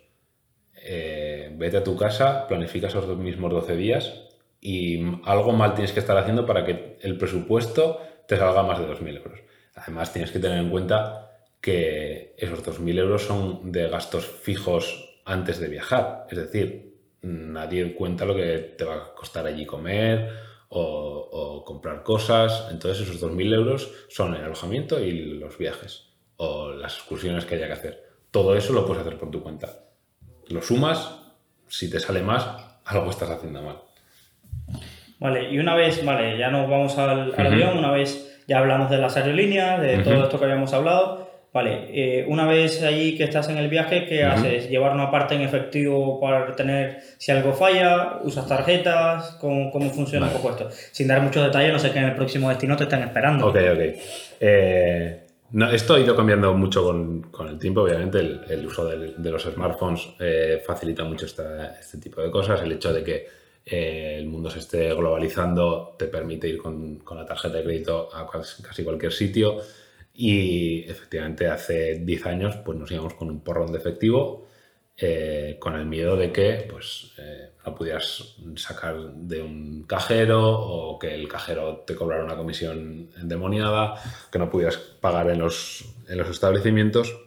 [1.53, 4.13] vete a tu casa, planifica esos mismos 12 días
[4.61, 8.87] y algo mal tienes que estar haciendo para que el presupuesto te salga más de
[8.87, 9.39] 2.000 euros.
[9.75, 11.30] Además, tienes que tener en cuenta
[11.61, 16.25] que esos 2.000 euros son de gastos fijos antes de viajar.
[16.29, 20.29] Es decir, nadie cuenta lo que te va a costar allí comer
[20.69, 22.67] o, comprar cosas.
[22.71, 27.67] Entonces esos 2.000 euros son el alojamiento y los viajes o las excursiones que haya
[27.67, 28.03] que hacer.
[28.31, 29.69] Todo eso lo puedes hacer por tu cuenta.
[30.49, 31.19] Lo sumas,
[31.67, 32.47] si te sale más,
[32.85, 33.77] algo estás haciendo mal.
[35.19, 38.89] Vale, y una vez, vale, ya nos vamos al, al avión, una vez ya hablamos
[38.89, 41.20] de las aerolíneas, de todo esto que habíamos hablado.
[41.53, 44.69] Vale, eh, una vez allí que estás en el viaje, ¿qué haces?
[44.69, 48.19] ¿Llevar una parte en efectivo para tener, si algo falla?
[48.23, 49.31] ¿Usas tarjetas?
[49.41, 50.69] ¿Cómo, cómo funciona un poco esto?
[50.93, 53.47] Sin dar muchos detalles, no sé qué en el próximo destino te están esperando.
[53.47, 53.79] Ok, ok.
[54.39, 58.19] Eh, no, esto ha ido cambiando mucho con, con el tiempo, obviamente.
[58.19, 62.61] El, el uso del- de los smartphones eh, facilita mucho esta- este tipo de cosas.
[62.61, 63.27] El hecho de que
[63.65, 68.07] eh, el mundo se esté globalizando te permite ir con, con la tarjeta de crédito
[68.13, 69.57] a casi cualquier sitio.
[70.23, 74.45] Y efectivamente, hace 10 años pues nos íbamos con un porrón de efectivo,
[74.95, 80.99] eh, con el miedo de que pues, eh, no pudieras sacar de un cajero o
[80.99, 83.95] que el cajero te cobrara una comisión endemoniada,
[84.31, 87.19] que no pudieras pagar en los, en los establecimientos.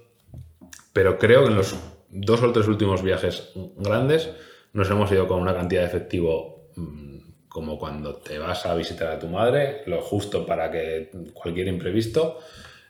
[0.92, 1.74] Pero creo que en los
[2.11, 4.30] dos o tres últimos viajes grandes
[4.72, 9.09] nos hemos ido con una cantidad de efectivo mm, como cuando te vas a visitar
[9.09, 12.38] a tu madre, lo justo para que cualquier imprevisto.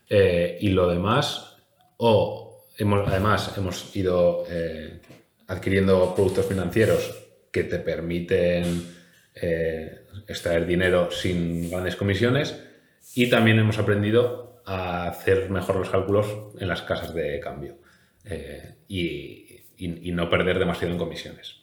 [0.09, 1.57] Eh, y lo demás,
[1.97, 5.01] o hemos, además hemos ido eh,
[5.49, 7.15] adquiriendo productos financieros
[7.51, 8.95] que te permiten
[9.35, 12.61] eh, extraer dinero sin grandes comisiones
[13.15, 16.27] y también hemos aprendido a hacer mejor los cálculos
[16.59, 17.77] en las casas de cambio
[18.89, 21.57] y, y- no perder demasiado en comisiones.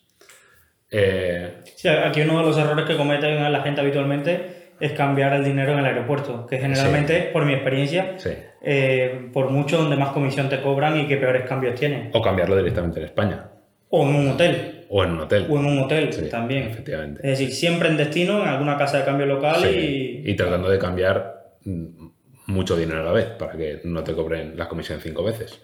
[1.75, 5.73] Sí, aquí uno de los errores que cometen la gente habitualmente es cambiar el dinero
[5.73, 8.31] en el aeropuerto, que generalmente, por mi experiencia, sí.
[8.61, 12.09] eh, por mucho donde más comisión te cobran y que peores cambios tienen.
[12.13, 13.49] O cambiarlo directamente en España
[13.89, 15.45] O en un hotel, o en un hotel.
[15.49, 16.63] o en un hotel Sí, también.
[16.63, 17.21] Efectivamente.
[17.23, 20.23] Es decir, siempre en destino, en alguna casa de cambio local y...
[20.25, 22.07] y tratando de cambiar mm,
[22.47, 25.61] mucho dinero a la vez para que no te cobren la comisión cinco veces.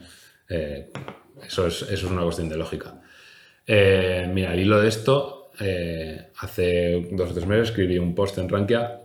[0.50, 0.90] Eh,
[1.46, 3.02] eso, es, eso es una cuestión de lógica.
[3.66, 8.38] Eh, mira, al hilo de esto, eh, hace dos o tres meses escribí un post
[8.38, 9.02] en Rankia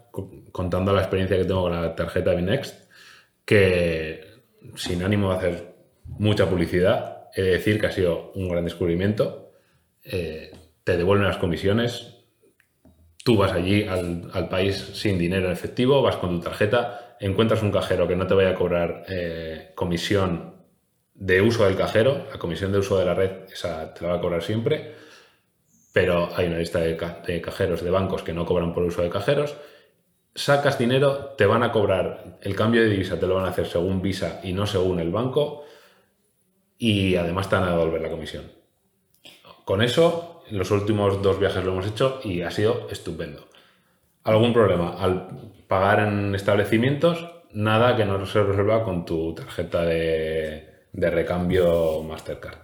[0.52, 2.88] contando la experiencia que tengo con la tarjeta Binext,
[3.44, 4.24] que
[4.76, 9.52] sin ánimo de hacer mucha publicidad, he de decir que ha sido un gran descubrimiento.
[10.04, 10.52] Eh,
[10.84, 12.22] te devuelven las comisiones,
[13.24, 17.70] Tú vas allí al, país sin dinero en efectivo, vas con tu tarjeta, encuentras un
[17.70, 20.56] cajero que no te vaya a cobrar eh, comisión
[21.14, 24.16] de uso del cajero, la comisión de uso de la red, esa te la va
[24.16, 24.94] a cobrar siempre,
[25.92, 29.54] pero hay una lista de cajeros de bancos que no cobran por uso de cajeros.
[30.34, 33.66] Sacas dinero, te van a cobrar el cambio de divisa, te lo van a hacer
[33.66, 35.64] según Visa y no según el banco,
[36.78, 38.44] y además te van a devolver la comisión.
[39.64, 43.46] Con eso, en los últimos dos viajes lo hemos hecho y ha sido estupendo.
[44.24, 44.96] ¿Algún problema?
[44.98, 45.28] Al
[45.68, 52.58] pagar en establecimientos, nada que no se resuelva con tu tarjeta de, de recambio Mastercard.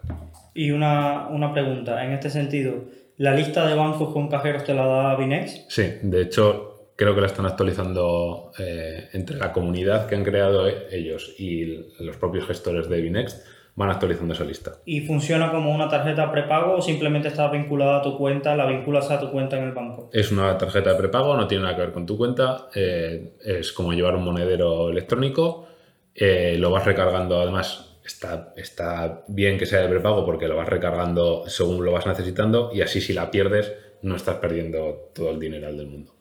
[0.54, 2.84] Y una, una pregunta, en este sentido,
[3.16, 5.66] ¿la lista de bancos con cajeros te la da Binex?
[5.68, 10.66] Sí, de hecho, creo que la están actualizando eh, entre la comunidad que han creado
[10.66, 11.64] e- ellos y
[12.00, 14.72] los propios gestores de Binext, van actualizando esa lista.
[14.84, 19.08] ¿Y funciona como una tarjeta prepago o simplemente está vinculada a tu cuenta, la vinculas
[19.12, 20.10] a tu cuenta en el banco?
[20.12, 22.66] Es una tarjeta de prepago, no tiene nada que ver con tu cuenta.
[22.74, 25.68] eh, es como llevar un monedero electrónico.
[26.16, 30.68] eh, lo vas recargando, además, está, está bien que sea de prepago porque lo vas
[30.68, 35.38] recargando según lo vas necesitando y así si la pierdes no estás perdiendo todo el
[35.38, 36.14] dinero del mundo.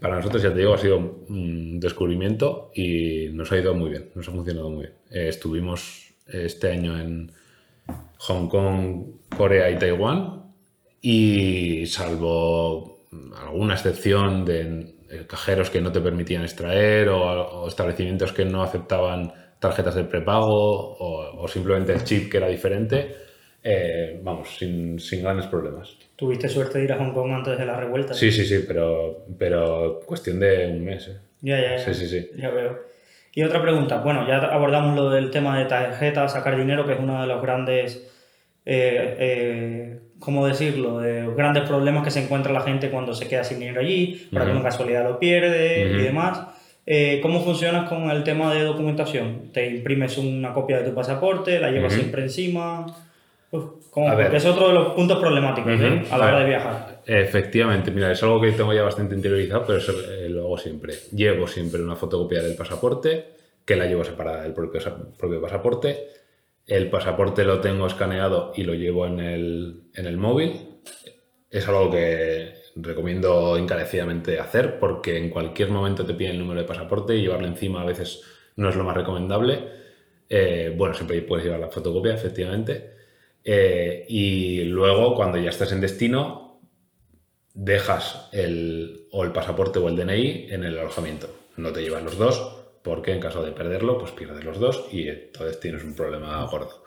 [0.00, 0.96] Para nosotros, ya te digo, ha sido
[1.28, 4.94] un descubrimiento y nos ha ido muy bien, nos ha funcionado muy bien.
[5.10, 7.32] Eh, estuvimos este año en
[8.18, 10.54] Hong Kong, Corea y Taiwán
[11.00, 18.32] y salvo alguna excepción de eh, cajeros que no te permitían extraer o, o establecimientos
[18.32, 23.14] que no aceptaban tarjetas de prepago o simplemente el chip que era diferente,
[23.64, 25.96] eh, vamos, sin, sin grandes problemas.
[26.16, 28.14] ¿Tuviste suerte de ir a Hong Kong antes de la revuelta?
[28.14, 31.08] Sí, sí, sí, pero, pero cuestión de un mes.
[31.08, 31.16] ¿eh?
[31.40, 31.78] Ya, ya, ya.
[31.78, 32.30] Sí, sí, sí.
[32.36, 32.78] Ya veo.
[33.34, 36.98] Y otra pregunta, bueno, ya abordamos lo del tema de tarjetas, sacar dinero, que es
[37.00, 37.96] uno de los grandes,
[38.66, 43.26] eh, eh, ¿cómo decirlo?, de los grandes problemas que se encuentra la gente cuando se
[43.28, 44.60] queda sin dinero allí, para que Ujú.
[44.60, 45.98] una casualidad lo pierde Ujú.
[45.98, 46.42] y demás.
[46.84, 49.50] Eh, ¿Cómo funcionas con el tema de documentación?
[49.52, 52.00] ¿Te imprimes una copia de tu pasaporte, la llevas Ujú.
[52.02, 52.86] siempre encima?
[53.52, 55.72] Es otro de los puntos problemáticos.
[55.72, 56.04] ¿eh?
[56.10, 56.44] a la A hora ver.
[56.44, 57.02] de viajar.
[57.04, 60.94] Efectivamente, mira, es algo que tengo ya bastante interiorizado, pero eso eh, lo hago siempre.
[61.12, 63.26] Llevo siempre una fotocopia del pasaporte,
[63.64, 66.06] que la llevo separada del propio pasaporte.
[66.66, 70.80] El pasaporte lo tengo escaneado y lo llevo en el, en el móvil.
[71.50, 76.66] Es algo que recomiendo encarecidamente hacer porque en cualquier momento te piden el número de
[76.66, 78.22] pasaporte y llevarlo encima a veces
[78.56, 79.60] no es lo más recomendable.
[80.28, 82.91] Eh, bueno, siempre puedes llevar la fotocopia, efectivamente.
[83.44, 86.60] Eh, y luego, cuando ya estás en destino,
[87.54, 91.28] dejas el, o el pasaporte o el DNI en el alojamiento.
[91.56, 95.08] No te llevas los dos porque en caso de perderlo, pues pierdes los dos y
[95.08, 96.82] entonces tienes un problema gordo.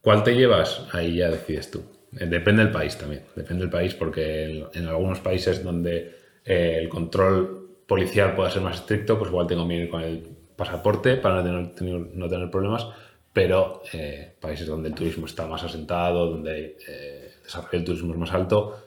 [0.00, 0.86] ¿Cuál te llevas?
[0.92, 1.82] Ahí ya decides tú.
[2.18, 3.22] Eh, depende del país también.
[3.34, 6.14] Depende del país porque en, algunos países donde
[6.44, 10.22] eh, el control policial pueda ser más estricto, pues igual tengo que ir con el
[10.56, 12.86] pasaporte para no tener, no tener problemas,
[13.34, 18.18] pero eh, países donde el turismo está más asentado, donde el desarrollo del turismo es
[18.18, 18.78] más alto,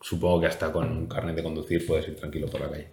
[0.00, 2.86] supongo que hasta con un carnet de conducir puedes ir tranquilo por la calle.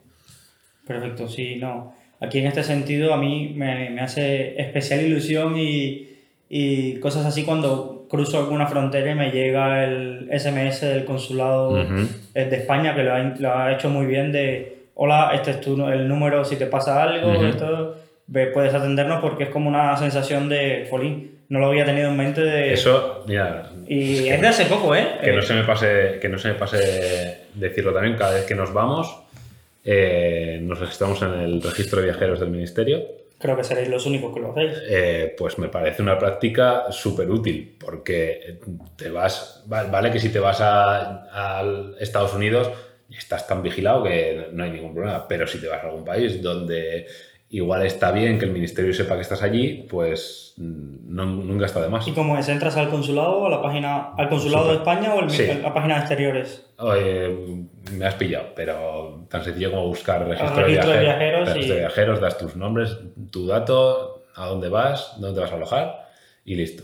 [0.86, 1.94] Perfecto, sí, no.
[2.20, 6.10] Aquí en este sentido a mí me, me hace especial ilusión y,
[6.50, 12.56] y, cosas así cuando cruzo alguna frontera y me llega el SMS del consulado de
[12.56, 16.08] España que lo ha, lo ha, hecho muy bien de, hola, este es tu, el
[16.08, 17.96] número si te pasa algo, esto,
[18.32, 22.42] puedes atendernos porque es como una sensación de, folín, no lo había tenido en mente
[22.42, 22.74] de...
[22.74, 23.70] Eso, mira...
[23.88, 25.20] Y es de hace poco, ¿eh?
[25.24, 28.56] Que no, se me pase, que no se me pase decirlo también, cada vez que
[28.56, 29.26] nos vamos
[29.88, 33.04] eh, nos registramos en el registro de viajeros del ministerio.
[33.38, 34.74] Creo que seréis los únicos que lo hacéis.
[34.90, 38.58] Eh, pues me parece una práctica súper útil, porque
[38.96, 41.64] te vas, vale que si te vas a,
[42.00, 42.72] Estados Unidos
[43.16, 46.42] estás tan vigilado que no hay ningún problema, pero si te vas a algún país
[46.42, 47.06] donde
[47.50, 51.90] igual está bien que el ministerio sepa que estás allí, pues mm, nunca está de
[51.90, 52.08] más.
[52.08, 52.50] ¿Y cómo es?
[52.50, 56.00] ¿Entras al consulado, a la página, al consulado de España o a la página de
[56.00, 56.66] exteriores?
[57.92, 62.38] me has pillado, pero tan sencillo como buscar registro, de, viajeros, registro de viajeros, das
[62.38, 62.98] tus nombres,
[63.32, 66.10] tu dato, a dónde vas, dónde te vas a alojar
[66.44, 66.84] y listo.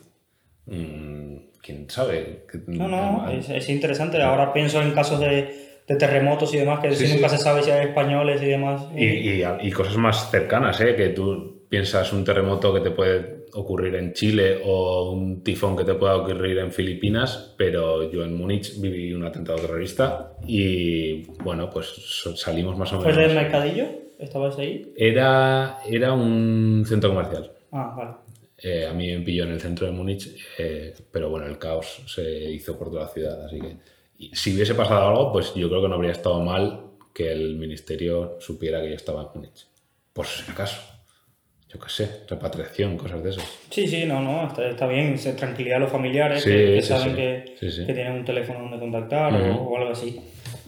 [0.67, 2.45] Mm, ¿Quién sabe?
[2.67, 4.21] No, no, es, es interesante.
[4.21, 7.88] Ahora pienso en casos de de terremotos y demás, que nunca se sabe si hay
[7.88, 8.84] españoles y demás.
[8.95, 10.95] Y, y, cosas más cercanas, ¿eh?
[10.95, 15.84] que tú piensas un terremoto que te puede ocurrir en Chile o un tifón que
[15.84, 21.69] te pueda ocurrir en Filipinas, pero yo en Múnich viví un atentado terrorista y bueno,
[21.69, 23.13] pues salimos más o menos.
[23.13, 23.86] ¿Fue el mercadillo?
[24.19, 24.93] ¿Estabas ahí?
[24.95, 27.51] Era, era un centro comercial.
[27.71, 28.12] Ah, vale.
[28.63, 32.04] Eh, a mí me pilló en el centro de Múnich, eh, pero bueno, el caos
[32.06, 33.77] se hizo por toda la ciudad, así que
[34.34, 38.38] si hubiese pasado algo, pues yo creo que no habría estado mal que el ministerio
[38.39, 39.67] supiera que yo estaba en Múnich.
[40.13, 40.81] Por si acaso.
[41.71, 43.41] Yo qué sé, repatriación, cosas de eso.
[43.69, 48.25] Sí, sí, no, no, está, bien, tranquilidad a los familiares que, saben que, tienen un
[48.25, 50.19] teléfono donde contactar o, algo así.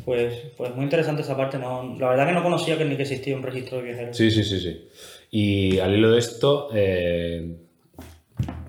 [0.06, 1.58] Pues, pues muy interesante esa parte.
[1.58, 4.16] No, la verdad que no conocía que ni que existía un registro de viajeros.
[4.16, 4.88] Sí, sí, sí, sí.
[5.30, 7.54] Y al hilo de esto, eh,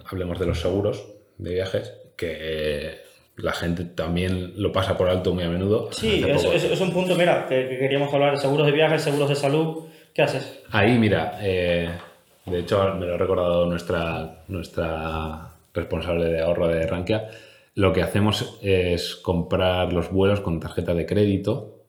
[0.05, 1.07] hablemos de los seguros
[1.38, 3.04] de viajes, que
[3.37, 5.90] la gente también lo pasa por alto muy a menudo.
[5.92, 9.35] Sí, es, es, un punto, mira, que, queríamos hablar de seguros de viajes, seguros de
[9.35, 9.85] salud.
[10.12, 10.61] ¿Qué haces?
[10.70, 11.90] Ahí, mira, eh,
[12.47, 17.29] de hecho me lo ha recordado nuestra, nuestra responsable de ahorro de Rankia.
[17.75, 21.81] Lo que hacemos es comprar los vuelos con tarjeta de crédito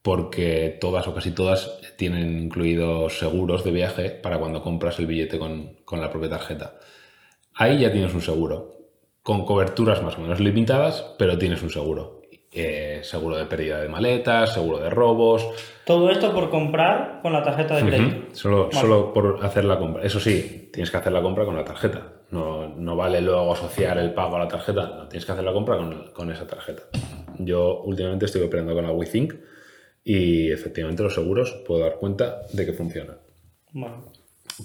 [0.00, 5.38] porque todas o casi todas tienen incluidos seguros de viaje para cuando compras el billete
[5.38, 6.74] con, con la propia tarjeta.
[7.54, 8.81] Ahí ya tienes un seguro
[9.22, 12.22] con coberturas más o menos limitadas, pero tienes un seguro.
[12.54, 15.48] Eh, seguro de pérdida de maletas, seguro de robos.
[15.86, 18.34] Todo esto por comprar con la tarjeta de crédito.
[18.34, 20.02] solo, solo, por hacer la compra.
[20.02, 22.12] Eso sí, tienes que hacer la compra con la tarjeta.
[22.30, 24.82] No, no vale luego asociar el pago a la tarjeta.
[24.82, 26.82] No, tienes que hacer la compra con, con esa tarjeta.
[27.38, 29.34] Yo últimamente estoy operando con la WeThink
[30.04, 33.16] y efectivamente los seguros puedo dar cuenta de que funcionan.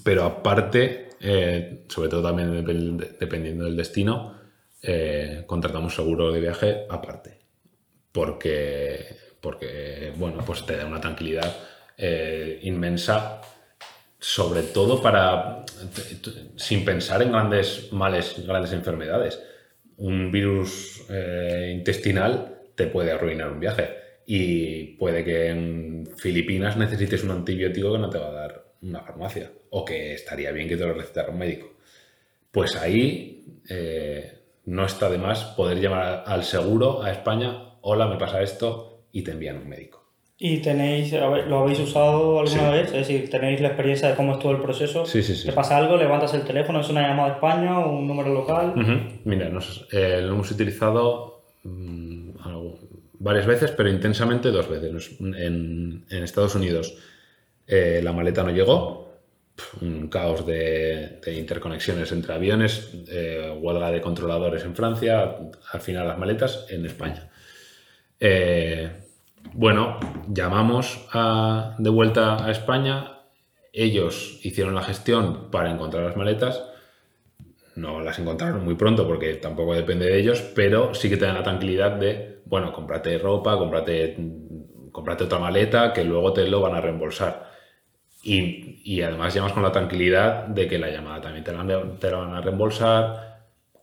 [0.04, 2.64] Pero aparte, eh, sobre todo también
[3.18, 4.37] dependiendo del destino,
[4.82, 7.38] eh, contratamos seguro de viaje aparte.
[8.12, 11.54] Porque, porque, bueno, pues te da una tranquilidad
[11.96, 13.40] eh, inmensa,
[14.18, 15.64] sobre todo para,
[16.56, 19.40] sin pensar en grandes males, grandes enfermedades.
[19.96, 27.24] Un virus eh, intestinal te puede arruinar un viaje y puede que en Filipinas necesites
[27.24, 30.76] un antibiótico que no te va a dar una farmacia o que estaría bien que
[30.76, 31.74] te lo recetara un médico.
[32.50, 33.44] Pues ahí
[34.68, 39.22] no está de más poder llamar al seguro a España, hola, me pasa esto, y
[39.22, 40.04] te envían un médico.
[40.38, 42.86] ¿Y tenéis, lo habéis usado alguna vez?
[42.88, 45.06] Es decir, ¿tenéis la experiencia de cómo es todo el proceso?
[45.06, 45.46] Sí, sí, sí.
[45.46, 45.96] ¿Te pasa algo?
[45.96, 46.80] ¿Levantas el teléfono?
[46.80, 48.74] ¿Es una llamada a España o un número local?
[49.24, 49.50] Mira,
[49.90, 52.30] eh, lo hemos utilizado mm,
[53.18, 55.16] varias veces, pero intensamente dos veces.
[55.18, 56.94] En, Estados Unidos
[57.66, 59.07] eh, la maleta no llegó,
[59.80, 65.36] un caos de, interconexiones entre aviones, eh, huelga de controladores en Francia,
[65.72, 67.30] al final las maletas en España.
[68.20, 68.90] Eh,
[69.52, 69.98] bueno,
[70.28, 71.06] llamamos
[71.78, 73.18] de vuelta a España,
[73.72, 76.62] ellos hicieron la gestión para encontrar las maletas,
[77.76, 81.36] no las encontraron muy pronto porque tampoco depende de ellos, pero sí que te dan
[81.36, 84.16] la tranquilidad de, bueno, cómprate ropa, cómprate,
[84.90, 87.48] cómprate otra maleta que luego te lo van a reembolsar.
[88.22, 91.64] Y, y además llamas con la tranquilidad de que la llamada también te la,
[91.98, 93.28] te la van a reembolsar.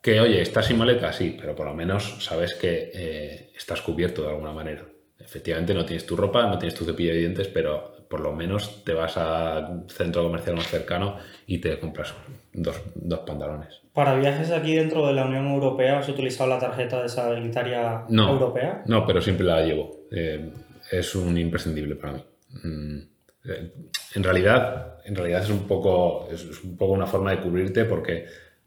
[0.02, 4.22] Que oye, estás sin maleta, sí, pero por lo menos sabes que eh, estás cubierto
[4.22, 4.84] de alguna manera.
[5.20, 8.84] Efectivamente, no tienes tu ropa, no tienes tu cepillo de dientes, pero por lo menos
[8.84, 11.18] te vas al centro comercial más cercano
[11.48, 12.14] y te compras
[12.54, 13.82] dos, dos pantalones.
[13.94, 18.30] ¿Para viajes aquí dentro de la Unión Europea has utilizado la tarjeta desabilitaria No.
[18.30, 18.84] europea?
[18.86, 20.02] No, pero siempre la llevo.
[20.12, 20.52] Eh,
[20.92, 22.24] es un imprescindible para mí.
[22.64, 23.00] Mm,
[24.16, 27.86] En realidad, en realidad es un poco es es un poco una forma de cubrirte
[27.86, 28.26] porque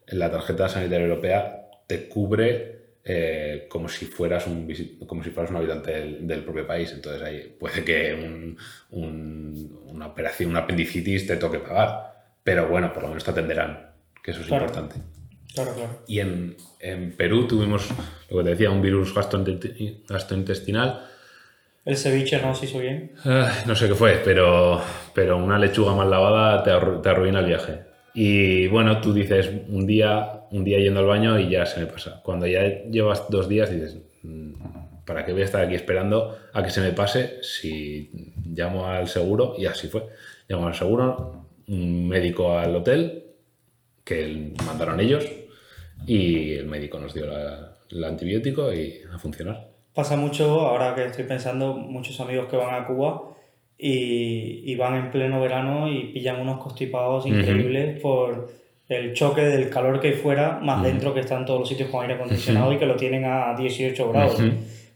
[0.08, 4.68] la tarjeta sanitaria europea te cubre eh, como si fueras un
[5.06, 6.92] como si fueras un habitante del, del propio país.
[6.92, 8.56] Entonces ahí puede que un-
[8.90, 12.08] un- una operación, un apendicitis te toque pagar.
[12.44, 13.90] Pero bueno, por lo menos te atenderán,
[14.22, 14.64] que eso es Claro.
[14.66, 14.96] importante.
[15.54, 16.02] Claro, claro.
[16.06, 17.88] Y en, en Perú tuvimos,
[18.30, 21.07] lo que te decía, un virus gastrointe- gastrointestinal.
[21.88, 23.12] El ceviche no se hizo bien.
[23.24, 24.80] Ah, no sé qué fue, pero,
[25.14, 27.80] pero una lechuga mal lavada te, arru- te arruina el viaje.
[28.14, 31.86] Y bueno, tú dices un día, un día yendo al baño y ya se me
[31.86, 32.20] pasa.
[32.22, 34.52] Cuando ya llevas dos días dices, "Mm,
[35.06, 38.10] ¿para qué voy a estar aquí esperando a que se me pase si
[38.44, 39.54] llamo al seguro?
[39.56, 40.04] Y así fue.
[40.48, 43.24] Llamo al seguro, un médico al hotel,
[44.04, 45.24] que mandaron ellos,
[46.06, 47.24] y el médico nos dio
[47.90, 49.67] el antibiótico y a funcionar.
[49.98, 53.34] Pasa mucho, ahora que estoy pensando, muchos amigos que van a Cuba
[53.76, 58.48] y, y van en pleno verano y pillan unos constipados increíbles por
[58.88, 62.02] el choque del calor que hay fuera, más dentro que están todos los sitios con
[62.02, 64.40] aire acondicionado y que lo tienen a 18 grados.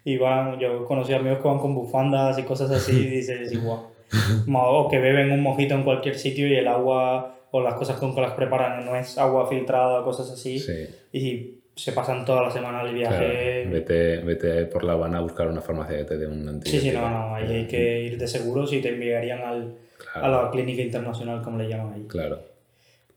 [0.05, 3.81] Y van, yo conocí amigos que van con bufandas y cosas así y dices, igual.
[4.55, 8.15] O que beben un mojito en cualquier sitio y el agua o las cosas con
[8.15, 10.61] que las preparan no es agua filtrada o cosas así.
[10.61, 10.87] Sí.
[11.13, 13.67] Y se pasan toda la semana el Claro, viaje.
[13.71, 16.91] vete, vete por La Habana a buscar una farmacia que te dé un Sí, antibiótico.
[16.93, 19.75] sí, no, no, ahí hay que ir de seguro si te enviarían al,
[20.13, 20.27] Claro.
[20.39, 22.07] a la clínica internacional, como le llaman ahí.
[22.09, 22.41] Claro.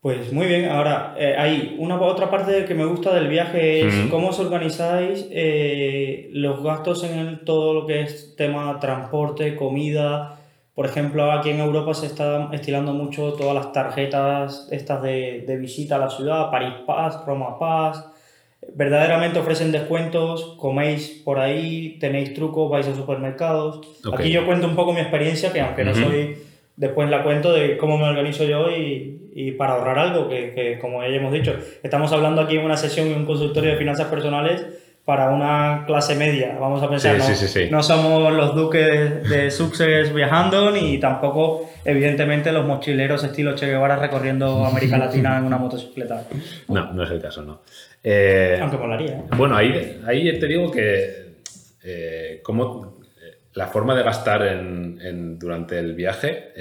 [0.01, 3.93] Pues muy bien, ahora eh, hay una otra parte que me gusta del viaje es
[4.11, 10.37] cómo os organizáis eh, los gastos en el- todo lo que es tema transporte, comida.
[10.75, 15.57] Por ejemplo, aquí en Europa se está estilando mucho todas las tarjetas estas de, de
[15.57, 18.05] visita a la ciudad, París Pass, Roma Pass.
[18.73, 23.81] Verdaderamente ofrecen descuentos, coméis por ahí, tenéis trucos, vais a supermercados.
[24.13, 26.01] Aquí yo cuento un poco mi experiencia, que aunque no Ujú.
[26.01, 26.37] soy,
[26.75, 30.79] después la cuento de cómo me organizo yo y, y para ahorrar algo, que, que
[30.79, 34.07] como ya hemos dicho, estamos hablando aquí en una sesión en un consultorio de finanzas
[34.07, 34.65] personales
[35.05, 37.69] para una clase media, vamos a pensar, Sí, no, sí, sí, sí.
[37.69, 43.97] no somos los duques de Sussex viajando, ni tampoco, evidentemente, los mochileros estilo Che Guevara
[43.97, 46.23] recorriendo América Latina en una motocicleta.
[46.69, 47.61] No, no es el caso, no.
[48.03, 49.23] Eh, Aunque molaría, ¿eh?
[49.37, 51.35] bueno, ahí, ahí te digo que
[51.83, 56.51] eh, cómo, eh, la forma de gastar en, en- durante el viaje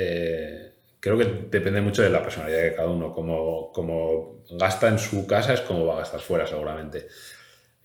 [1.01, 3.13] creo que depende mucho de la personalidad de cada uno.
[3.13, 7.07] Como, como gasta en su casa es como va a gastar fuera seguramente.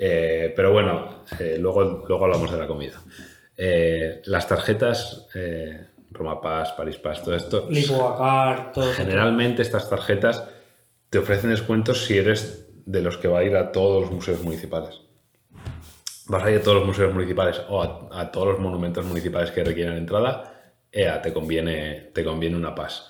[0.02, 3.02] Eh, pero bueno, eh, luego, luego hablamos de la comida.
[3.58, 5.28] Eh, las tarjetas,
[6.12, 8.94] Roma Pass, París Pass, todo esto, Lipoacar, todo.
[8.94, 10.46] Generalmente estas tarjetas
[11.10, 14.42] te ofrecen descuentos si eres de los que va a ir a todos los museos
[14.42, 15.02] municipales.
[16.28, 19.52] Vas a ir a todos los museos municipales o a, a todos los monumentos municipales
[19.52, 23.10] que requieren entrada, ea, te conviene, te conviene una PAS.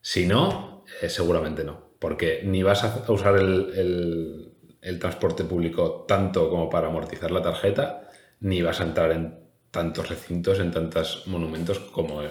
[0.00, 4.49] Si no, seguramente no, porque ni vas a a usar el, el-
[4.82, 8.02] el transporte público tanto como para amortizar la tarjeta,
[8.40, 9.34] ni vas a entrar en
[9.70, 12.22] tantos recintos, en tantos monumentos como...
[12.22, 12.30] eh,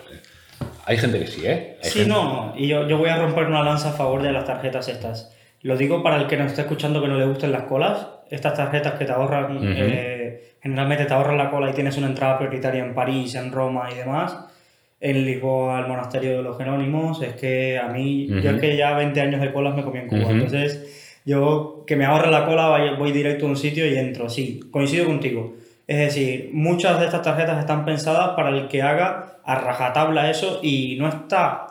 [0.85, 1.77] Hay gente que sí, ¿eh?
[1.83, 2.53] Hay Sí, gente- no, no.
[2.57, 5.35] Y yo, yo voy a romper una lanza a favor de las tarjetas estas.
[5.61, 8.07] Lo digo para el que nos está escuchando que no le gusten las colas.
[8.29, 9.65] Estas tarjetas que te ahorran, Ujú.
[9.67, 13.89] eh, generalmente te ahorran la cola y tienes una entrada prioritaria en París, en Roma
[13.91, 14.37] y demás.
[15.01, 17.21] En Lisboa, el monasterio de los Jerónimos.
[17.21, 18.47] Es que a mí, yo Ujú.
[18.49, 20.29] es que ya 20 años de colas me comí en Cuba.
[20.31, 20.98] Entonces,
[21.29, 24.29] yo que me ahorre la cola, voy directo a un sitio y entro.
[24.29, 25.53] Sí, coincido contigo.
[25.87, 30.59] Es decir, muchas de estas tarjetas están pensadas para el que haga a rajatabla eso
[30.61, 31.67] y no está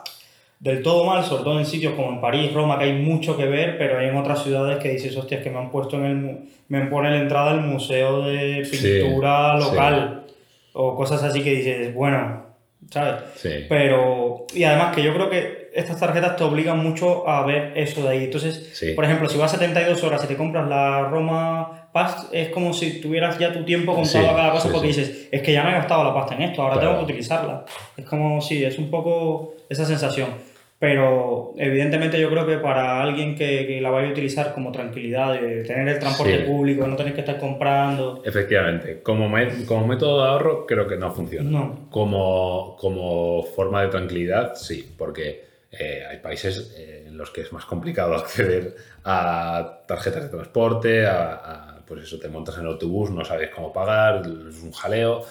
[0.59, 3.45] del todo mal, sobre todo en sitios como en París, Roma, que hay mucho que
[3.45, 6.39] ver, pero hay en otras ciudades que dices, hostias, que me han puesto en el...
[6.67, 9.69] me pone la entrada al museo de pintura sí.
[9.69, 10.25] local
[10.73, 12.48] o cosas así que dices, bueno,
[12.91, 13.15] ¿sabes?
[13.35, 13.49] Sí.
[13.69, 18.01] Pero, y además que yo creo que estas tarjetas te obligan mucho a ver eso
[18.03, 18.23] de ahí.
[18.25, 18.91] Entonces, Sí.
[18.93, 23.01] por ejemplo, si vas 72 horas y te compras la Roma Pass, es como si
[23.01, 25.69] tuvieras ya tu tiempo contado Sí, a cada cosa porque dices, es que ya me
[25.71, 26.89] he gastado la pasta en esto, ahora Claro.
[26.89, 27.65] tengo que utilizarla.
[27.97, 30.29] Es como, sí, es un poco esa sensación.
[30.79, 35.63] Pero evidentemente yo creo que para alguien que, la vaya a utilizar como tranquilidad, de
[35.65, 38.21] tener el transporte público, no tener que estar comprando.
[38.23, 39.29] Efectivamente, como,
[39.65, 41.49] como método de ahorro creo que no funciona.
[41.49, 41.89] No.
[41.91, 47.51] Como, como forma de tranquilidad, sí, porque eh, hay países eh, en los que es
[47.51, 48.73] más complicado acceder
[49.03, 53.73] a tarjetas de transporte, a, pues eso, te montas en el autobús, no sabes cómo
[53.73, 55.25] pagar, es un jaleo.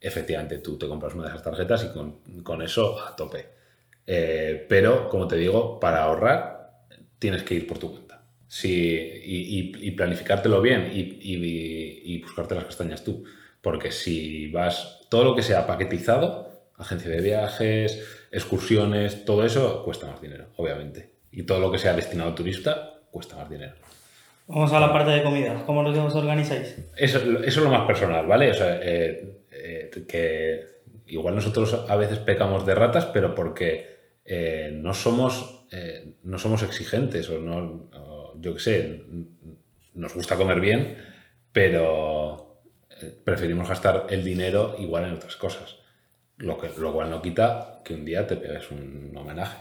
[0.00, 3.61] Efectivamente, tú te compras una de esas tarjetas y con, con eso a tope.
[4.06, 6.70] Eh, pero, como te digo, para ahorrar
[7.18, 8.22] tienes que ir por tu cuenta.
[8.64, 13.24] y, planificártelo bien y, buscarte las castañas tú.
[13.60, 20.06] Porque si vas, todo lo que sea paquetizado, agencia de viajes, excursiones, todo eso cuesta
[20.06, 21.12] más dinero, obviamente.
[21.30, 23.74] Y todo lo que sea destinado a turista cuesta más dinero.
[24.48, 25.62] Vamos a la parte de comida.
[25.64, 26.76] ¿Cómo os organizáis?
[26.96, 28.50] Eso, eso es lo más personal, ¿vale?
[28.50, 30.72] O sea, eh, eh, que
[31.06, 33.91] igual nosotros a veces pecamos de ratas, pero porque
[34.24, 37.90] eh, no, somos, eh, no somos exigentes o no,
[38.38, 39.02] yo qué sé,
[39.94, 40.96] nos gusta comer bien,
[41.52, 42.62] pero
[43.00, 45.76] eh, preferimos gastar el dinero igual en otras cosas.
[46.38, 49.58] Lo, que, lo cual no quita que un día te pegues un homenaje.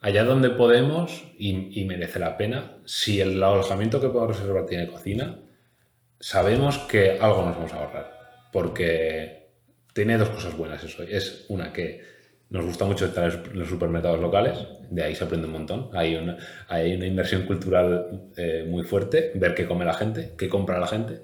[0.00, 5.38] allá donde podemos y, merece la pena, si el alojamiento que podemos reservar tiene cocina,
[6.20, 8.48] sabemos que algo nos vamos a ahorrar.
[8.52, 9.48] Porque
[9.94, 11.02] tiene dos cosas buenas eso.
[11.02, 12.02] Es una que
[12.48, 14.58] nos gusta mucho estar en los supermercados locales,
[14.90, 15.90] de ahí se aprende un montón.
[15.92, 16.36] Hay una,
[16.68, 20.86] hay una inversión cultural eh, muy fuerte, ver qué come la gente, qué compra la
[20.86, 21.22] gente.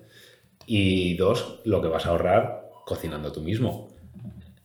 [0.66, 3.88] Y dos, lo que vas a ahorrar cocinando tú mismo.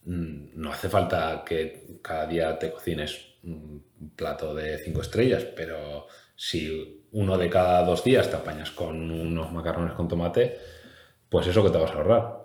[0.05, 3.83] Mm, no hace falta que cada día te cocines un
[4.15, 9.51] plato de cinco estrellas, pero si uno de cada dos días te apañas con unos
[9.51, 10.57] macarrones con tomate,
[11.29, 12.37] pues eso que te vas a ahorrar.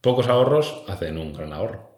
[0.00, 1.95] Pocos ahorros hacen un gran ahorro.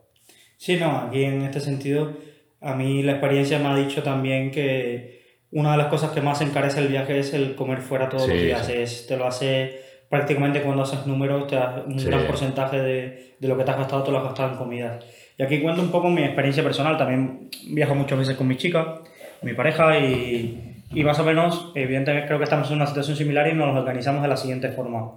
[0.59, 2.12] Sí, no, aquí en este sentido,
[2.61, 6.40] a mí la experiencia me ha dicho también que una de las cosas que más
[6.40, 8.68] encarece el viaje es el comer fuera todos los días.
[8.68, 9.80] Es, te lo hace
[10.11, 13.76] prácticamente cuando haces números, te das un gran porcentaje de, de, lo que te has
[13.78, 15.04] gastado, te lo has gastado en comidas.
[15.38, 16.98] Y aquí cuento un poco mi experiencia personal.
[16.98, 19.00] También viajo muchas veces con mi chica,
[19.42, 23.46] mi pareja, y, y más o menos, evidentemente creo que estamos en una situación similar
[23.46, 25.12] y nos organizamos de la siguiente forma.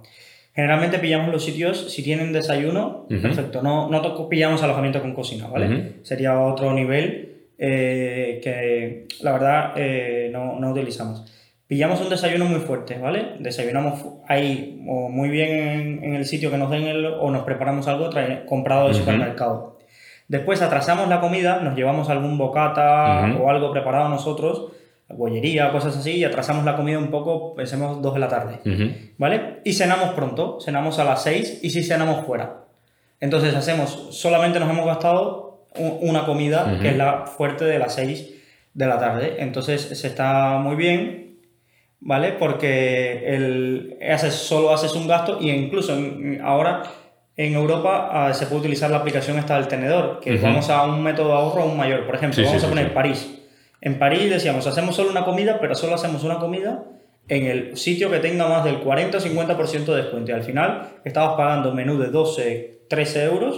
[0.54, 5.94] Generalmente pillamos los sitios, si tienen desayuno, perfecto, no, no pillamos alojamiento con cocina, ¿vale?
[6.02, 11.24] Sería otro nivel eh, que la verdad eh, no, no, utilizamos.
[11.66, 13.36] Pillamos un desayuno muy fuerte, ¿vale?
[13.38, 17.88] Desayunamos ahí o muy bien en, el sitio que nos den el, o nos preparamos
[17.88, 18.10] algo
[18.46, 19.78] comprado del supermercado.
[20.28, 24.72] Después atrasamos la comida, nos llevamos algún bocata o algo preparado nosotros
[25.16, 28.60] bollería, cosas así, y atrasamos la comida un poco, pensemos dos de la tarde,
[29.18, 29.60] ¿vale?
[29.64, 32.64] Y cenamos pronto, cenamos a las 6 y si cenamos fuera.
[33.20, 38.30] Entonces hacemos, solamente nos hemos gastado una comida que es la fuerte de las 6
[38.74, 39.36] de la tarde.
[39.38, 41.38] Entonces se está muy bien,
[42.00, 42.32] ¿vale?
[42.32, 45.96] Porque el, haces, solo haces un gasto y incluso
[46.42, 46.82] ahora
[47.36, 51.02] en Europa ah, se puede utilizar la aplicación esta del tenedor, que vamos a un
[51.02, 52.04] método de ahorro aún mayor.
[52.06, 53.38] Por ejemplo, vamos a poner París.
[53.82, 56.84] En París decíamos, hacemos solo una comida, pero solo hacemos una comida
[57.28, 60.30] en el sitio que tenga más del 40 o 50% de descuento.
[60.30, 63.56] Y al final estabas pagando menú de 12, 13 euros,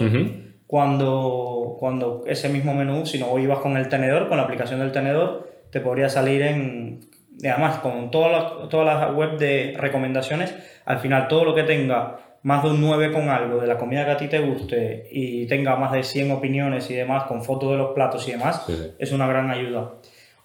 [0.65, 4.91] cuando, cuando ese mismo menú, si no ibas con el tenedor, con la aplicación del
[4.91, 7.01] tenedor, te podría salir en...
[7.43, 10.55] Además, con todas las toda la web de recomendaciones,
[10.85, 14.05] al final todo lo que tenga más de un 9 con algo de la comida
[14.05, 17.71] que a ti te guste y tenga más de 100 opiniones y demás con fotos
[17.71, 18.65] de los platos y demás,
[18.99, 19.95] es una gran ayuda.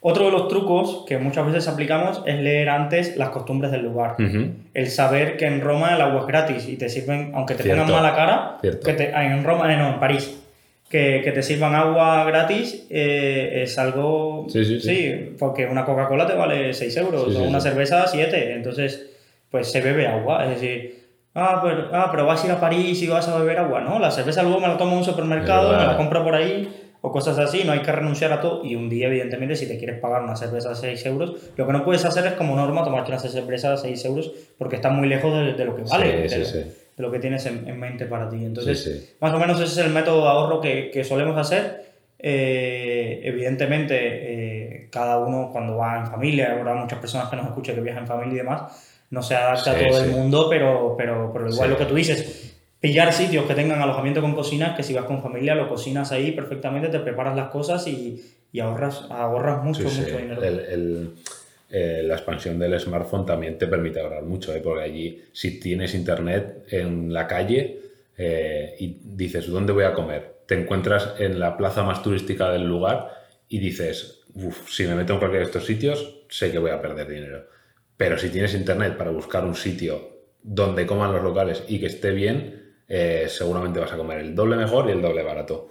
[0.03, 4.17] Otro de los trucos que muchas veces aplicamos es leer antes las costumbres del lugar.
[4.73, 7.91] El saber que en Roma el agua es gratis y te sirven, aunque te pongan
[7.91, 10.41] mala cara, que te, ah, en Roma, eh, no, en París,
[10.89, 14.47] que, que te sirvan agua gratis eh, es algo...
[14.49, 15.37] Sí, sí, sí.
[15.39, 19.07] porque una Coca-Cola te vale 6 euros o una cerveza 7, entonces
[19.51, 21.01] pues se bebe agua, es decir...
[21.35, 24.01] Ah pero, ah, pero vas a ir a París y vas a beber agua, ¿no?
[24.01, 27.13] La cerveza luego me la tomo en un supermercado, me la compro por ahí o
[27.13, 28.65] cosas así, no hay que renunciar a todo.
[28.65, 31.73] Y un día evidentemente si te quieres pagar una cerveza a 6 euros, lo que
[31.73, 35.09] no puedes hacer es como norma tomarte una cerveza a 6 euros porque está muy
[35.09, 38.45] lejos de, lo que vale, de, lo que tienes en, mente para ti.
[38.45, 41.91] Entonces, más o menos ese es el método de ahorro que, que solemos hacer.
[42.23, 47.75] Eh, evidentemente, eh, cada uno cuando va en familia, habrá muchas personas que nos escuchan
[47.75, 48.63] que viajan en familia y demás,
[49.09, 52.60] no se adapta a todo el mundo, pero, pero, pero igual lo que tú dices,
[52.81, 56.33] pillar sitios que tengan alojamiento con cocina, que si vas con familia lo cocinas ahí
[56.33, 60.43] perfectamente, te preparas las cosas y, y ahorras, ahorras mucho, mucho dinero.
[61.73, 64.61] Eh, la expansión del smartphone también te permite ahorrar mucho, ¿eh?
[64.61, 67.81] porque allí si tienes internet en la calle
[68.19, 70.41] eh, y dices, ¿dónde voy a comer?
[70.47, 73.13] Te encuentras en la plaza más turística del lugar
[73.49, 76.83] y dices, uff, si me meto en cualquiera de estos sitios, sé que voy a
[76.83, 77.47] perder dinero.
[77.97, 82.11] Pero si tienes internet para buscar un sitio donde coman los locales y que esté
[82.11, 82.60] bien,
[82.93, 85.69] eh, seguramente vas a comer el doble mejor y el doble barato.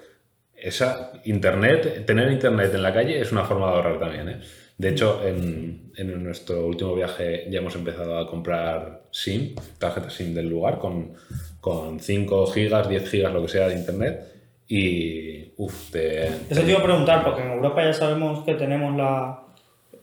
[0.55, 4.30] Esa internet, tener internet en la calle es una forma de ahorrar también.
[4.30, 4.39] ¿eh?
[4.78, 10.34] De hecho, en, en, nuestro último viaje ya hemos empezado a comprar SIM, tarjeta SIM
[10.34, 11.13] del lugar, con,
[11.59, 14.24] con 5 gigas, 10 gigas, lo que sea de internet
[14.72, 19.49] y, uff, Eso te iba a preguntar, porque en Europa ya sabemos que tenemos la,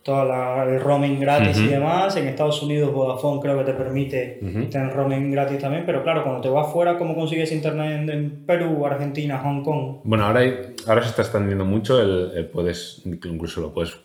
[0.07, 2.17] toda la, el roaming gratis y demás.
[2.17, 4.39] En Estados Unidos Vodafone creo que te permite
[4.71, 8.87] tener roaming gratis también, pero claro, cuando te vas fuera, ¿cómo consigues internet en, Perú,
[8.87, 9.97] Argentina, Hong Kong?
[10.05, 10.43] Bueno, ahora,
[10.87, 13.99] ahora se está extendiendo mucho, el, puedes, incluso lo puedes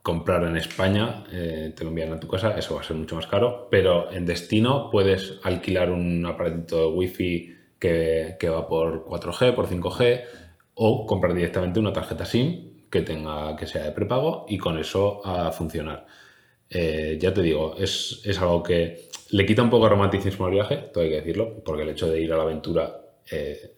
[0.00, 3.16] comprar en España, eh, te lo envían a tu casa, eso va a ser mucho
[3.16, 9.56] más caro, pero en destino puedes alquilar un aparatito de wifi que, va por 4G,
[9.56, 10.22] por 5G,
[10.74, 15.20] o comprar directamente una tarjeta SIM que tenga que sea de prepago y con eso
[15.24, 16.06] a funcionar.
[16.70, 20.76] Eh, ya te digo, es, algo que le quita un poco de romanticismo al viaje,
[20.92, 23.72] todo hay que decirlo, porque el hecho de ir a la aventura eh,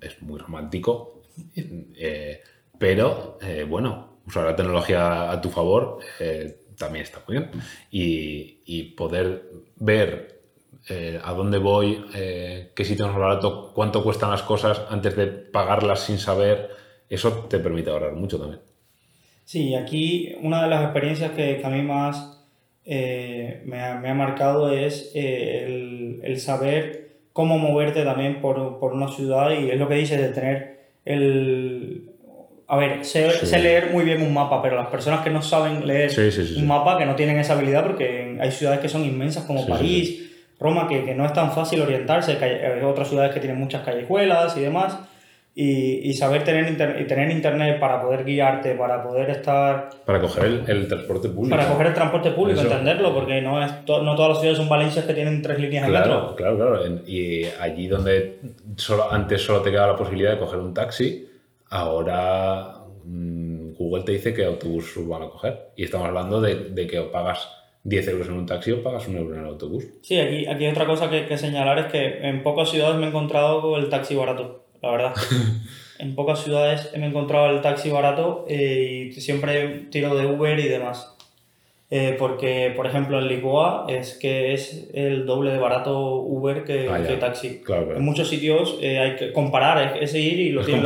[0.00, 1.22] es, muy romántico,
[1.54, 2.42] eh,
[2.78, 3.38] pero
[3.68, 5.98] bueno, usar la tecnología a tu favor
[6.76, 7.50] también está muy bien.
[7.90, 10.40] Y, poder ver
[11.22, 16.18] a dónde voy, qué sitio es barato, cuánto cuestan las cosas antes de pagarlas sin
[16.18, 16.81] saber,
[17.14, 18.60] eso te permite ahorrar mucho también.
[19.44, 22.42] Sí, aquí una de las experiencias que, a mí más
[22.84, 29.78] eh, me, ha, marcado es el, saber cómo moverte también por, una ciudad y es
[29.78, 32.08] lo que dices de tener el...
[32.68, 36.10] A ver, sé, leer muy bien un mapa, pero las personas que no saben leer
[36.56, 40.30] un mapa, que no tienen esa habilidad, porque hay ciudades que son inmensas como París,
[40.58, 44.56] Roma, que, que, no es tan fácil orientarse, hay otras ciudades que tienen muchas callejuelas
[44.56, 44.96] y demás,
[45.54, 49.90] y, y saber tener, y tener internet para poder guiarte, para poder estar...
[50.06, 51.54] Para coger el, el transporte público.
[51.54, 55.04] Para coger el transporte público, entenderlo, porque no, es no todas las ciudades son Valencias
[55.04, 56.36] que tienen tres líneas claro, de metro.
[56.36, 58.38] Claro, claro, y allí donde
[58.76, 61.28] solo, antes solo te quedaba la posibilidad de coger un taxi,
[61.68, 62.74] ahora
[63.04, 65.72] mm, Google te dice qué autobús van a coger.
[65.76, 67.48] Y estamos hablando de, de que pagas
[67.84, 69.84] 10 euros en un taxi o pagas un euro en el autobús.
[70.02, 73.08] Sí, aquí, aquí otra cosa que, que, señalar es que en pocas ciudades me he
[73.08, 75.14] encontrado el taxi barato, la verdad.
[75.98, 80.58] en pocas ciudades me he encontrado el taxi barato eh, y siempre tiro de Uber
[80.58, 81.16] y demás.
[81.94, 86.88] Eh, porque, por ejemplo, en Lisboa es que es el doble de barato Uber que,
[86.90, 87.62] ah, que taxi.
[87.68, 90.82] En muchos sitios eh, hay que comparar, es, ir y lo, tienes,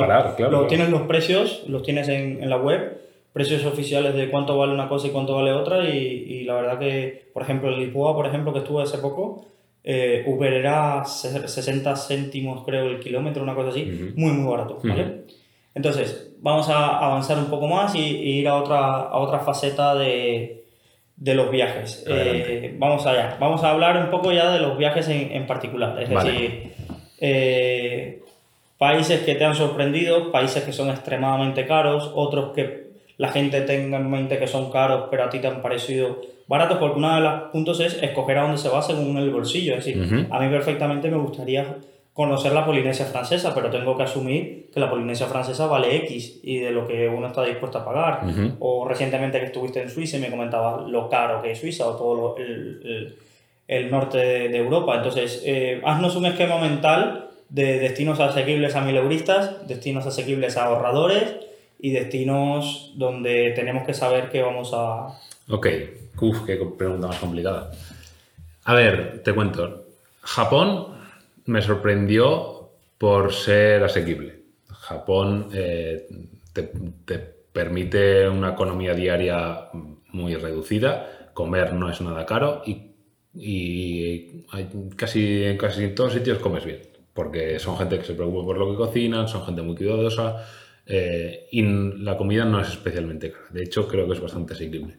[0.51, 2.99] lo, tienes los precios, los tienes en, en la web
[3.32, 6.78] precios oficiales de cuánto vale una cosa y cuánto vale otra y, y la verdad
[6.80, 9.47] que, por ejemplo, en Lisboa, por ejemplo, que estuve hace poco,
[9.89, 15.22] eh, Uber era 60 céntimos, creo, el kilómetro, una cosa así, muy, muy barato, ¿vale?
[15.76, 20.64] Entonces, vamos a avanzar un poco más y, ir a otra, a otra faceta de,
[21.14, 22.05] de los viajes.
[22.09, 26.03] Eh, vamos allá, vamos a hablar un poco ya de los viajes en, en particular,
[26.03, 26.72] es decir,
[27.20, 28.22] eh,
[28.78, 32.87] países que te han sorprendido, países que son extremadamente caros, otros que
[33.18, 36.78] la gente tenga en mente que son caros, pero a ti te han parecido baratos,
[36.78, 39.76] porque uno de los puntos es escoger a dónde se va según el bolsillo.
[39.76, 41.76] Es decir, a mí perfectamente me gustaría
[42.16, 46.61] conocer la Polinesia francesa, pero tengo que asumir que la Polinesia francesa vale X y
[46.61, 48.22] de lo que uno está dispuesto a pagar.
[48.59, 51.97] O recientemente que estuviste en Suiza y me comentabas lo caro que es Suiza o
[51.97, 53.16] todo el,
[53.68, 54.97] el, norte de, Europa.
[54.97, 61.36] Entonces, eh, haznos un esquema mental de destinos asequibles a mileuristas, destinos asequibles a ahorradores
[61.78, 65.09] y destinos donde tenemos que saber que vamos a...
[65.51, 65.66] Ok,
[66.21, 67.71] Uf, qué pregunta más complicada.
[68.64, 69.87] A ver, te cuento.
[70.23, 70.89] Japón
[71.45, 74.43] me sorprendió por ser asequible.
[74.69, 76.09] Japón eh,
[76.53, 76.71] te,
[77.53, 79.69] permite una economía diaria
[80.12, 82.93] muy reducida, comer no es nada caro y,
[84.97, 86.83] casi en casi todos sitios comes bien,
[87.14, 90.47] porque son gente que se preocupa por lo que cocinan, son gente muy cuidadosa
[90.87, 93.47] eh, y la comida no es especialmente cara.
[93.51, 94.97] De hecho, creo que es bastante asequible.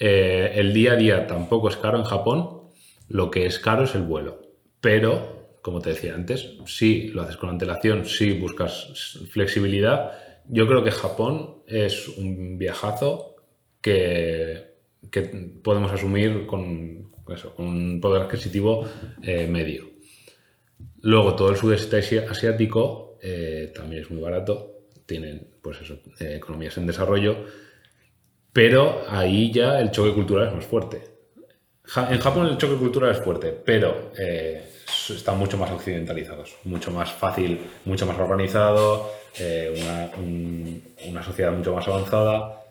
[0.00, 2.62] Eh, el día a día tampoco es caro en Japón.
[3.08, 4.42] Lo que es caro es el vuelo.
[4.80, 10.12] Pero, como te decía antes, si lo haces con antelación, si buscas flexibilidad,
[10.48, 13.36] yo creo que Japón es un viajazo
[13.80, 14.70] que,
[15.62, 17.12] podemos asumir con,
[17.58, 18.88] un poder adquisitivo
[19.22, 19.90] eh, medio.
[21.02, 23.18] Luego, todo el sudeste asiático
[23.74, 24.80] también es muy barato
[25.10, 25.78] tienen pues
[26.20, 27.44] eh, economías en desarrollo,
[28.52, 31.02] pero ahí ya el choque cultural es más fuerte.
[31.96, 34.62] en Japón el choque cultural es fuerte, pero eh,
[35.08, 40.10] están mucho más occidentalizados, mucho más fácil, mucho más organizado, eh,
[41.08, 42.64] una, sociedad mucho más avanzada.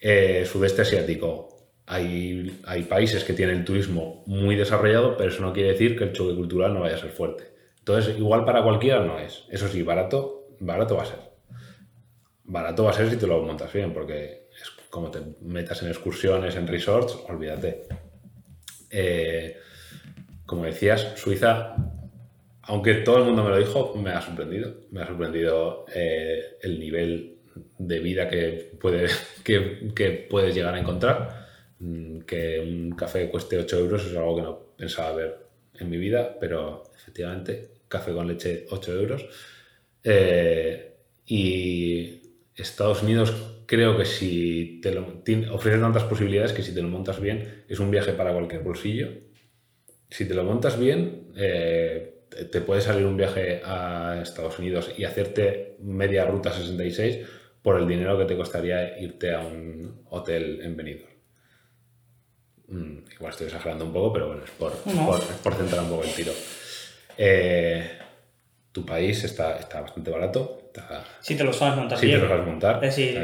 [0.00, 1.48] Eh, sudeste asiático.
[1.86, 6.04] Hay, hay países que tienen el turismo muy desarrollado, pero eso no quiere decir que
[6.04, 7.52] el choque cultural no vaya a ser fuerte.
[7.78, 9.44] Entonces, igual para cualquiera no es.
[9.50, 11.18] Eso sí, barato, barato va a ser.
[12.44, 14.41] Barato va a ser si te lo montas bien, porque
[14.92, 17.84] como te metas en excursiones, en resorts, olvídate.
[18.90, 19.56] Eh,
[20.44, 21.74] como decías, Suiza,
[22.60, 24.74] aunque todo el mundo me lo dijo, me ha sorprendido.
[24.90, 27.38] Me ha sorprendido eh, el nivel
[27.78, 29.08] de vida que, puede,
[29.42, 31.46] que, puedes llegar a encontrar.
[31.78, 35.38] Mm, que un café cueste 8 euros es algo que no pensaba ver
[35.78, 39.24] en mi vida, pero efectivamente, café con leche 8 euros.
[40.04, 42.20] Eh, y
[42.54, 47.18] Estados Unidos creo que si te lo, ofrece tantas posibilidades que si te lo montas
[47.18, 49.08] bien es un viaje para cualquier bolsillo
[50.12, 55.04] si te lo montas bien, eh, te puede salir un viaje a Estados Unidos y
[55.04, 57.26] hacerte media ruta 66
[57.62, 61.12] por el dinero que te costaría irte a un hotel en Benidorm.
[62.68, 64.72] Mm, igual estoy exagerando un poco, pero bueno, es por,
[65.42, 66.32] por, centrar un poco el tiro.
[67.16, 67.90] Eh,
[68.70, 70.70] tu país está, está bastante barato.
[71.20, 72.84] si te lo sabes montar si te lo sabes montar.
[72.84, 73.18] Es decir,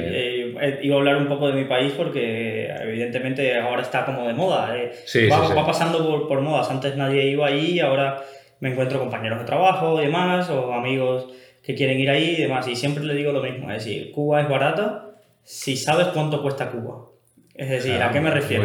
[0.82, 4.76] iba a hablar un poco de mi país porque evidentemente ahora está como de moda.
[4.76, 4.92] Eh.
[5.30, 6.70] va, pasando por, por, modas.
[6.70, 8.22] Antes nadie iba ahí, ahora
[8.60, 11.28] me encuentro compañeros de trabajo y demás, o amigos
[11.62, 12.66] que quieren ir ahí y demás.
[12.68, 15.10] Y siempre le digo lo mismo, es decir, Cuba es barata
[15.42, 17.06] si sabes cuánto cuesta Cuba.
[17.54, 18.64] Es decir, ¿a qué me refiero?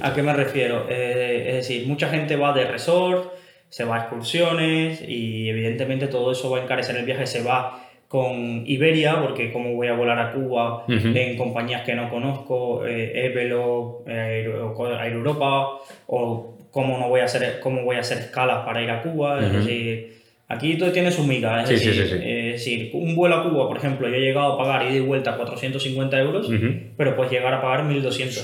[0.00, 0.88] ¿A qué me refiero?
[0.88, 3.32] es decir, mucha gente va de resort
[3.68, 7.87] se va a excursiones y evidentemente todo eso va a encarecer el viaje, se va
[8.08, 13.26] con Iberia, porque como voy a volar a Cuba en compañías que no conozco, eh,
[13.26, 18.64] Evelo, eh, Air Europa, o cómo no voy a hacer, cómo voy a hacer escalas
[18.64, 20.14] para ir a Cuba, es decir,
[20.48, 24.20] aquí todo tiene su miga, es, decir, un vuelo a Cuba, por ejemplo, yo he
[24.20, 26.50] llegado a pagar ida y vuelta 450 euros,
[26.96, 28.42] pero puedes llegar a pagar 1200.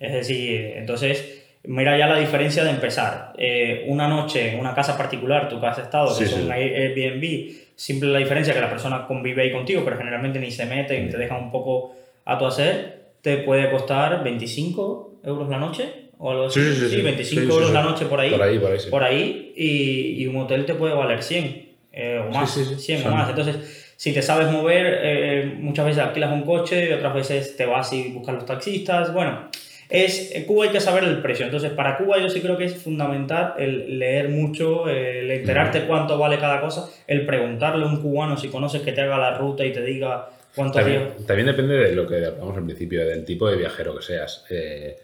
[0.00, 3.32] Es decir, entonces mira ya la diferencia de empezar.
[3.36, 8.18] Eh, una noche en una casa particular, que has estado, que son Airbnb, simple la
[8.18, 11.38] diferencia que la persona convive ahí contigo, pero generalmente ni se mete y te deja
[11.38, 16.08] un poco a tu hacer, te puede costar 25 euros la noche.
[16.18, 16.60] O algo así.
[16.60, 18.30] Sí, 25 euros la noche por ahí.
[18.30, 18.78] Por ahí, por ahí.
[18.90, 22.52] Por ahí y, y, un hotel te puede valer 100 eh, o más.
[22.52, 23.28] 100 o más.
[23.30, 27.64] Entonces, si te sabes mover, eh, muchas veces alquilas un coche y otras veces te
[27.64, 29.14] vas y buscas los taxistas.
[29.14, 29.48] Bueno,
[29.88, 31.46] es Cuba hay que saber el precio.
[31.46, 36.18] Entonces, para Cuba yo sí creo que es fundamental el leer mucho, el enterarte cuánto
[36.18, 39.64] vale cada cosa, el preguntarle a un cubano si conoces que te haga la ruta
[39.64, 43.48] y te diga cuánto También, también depende de lo que hablamos al principio, del tipo
[43.48, 44.44] de viajero que seas.
[44.50, 44.98] Eh,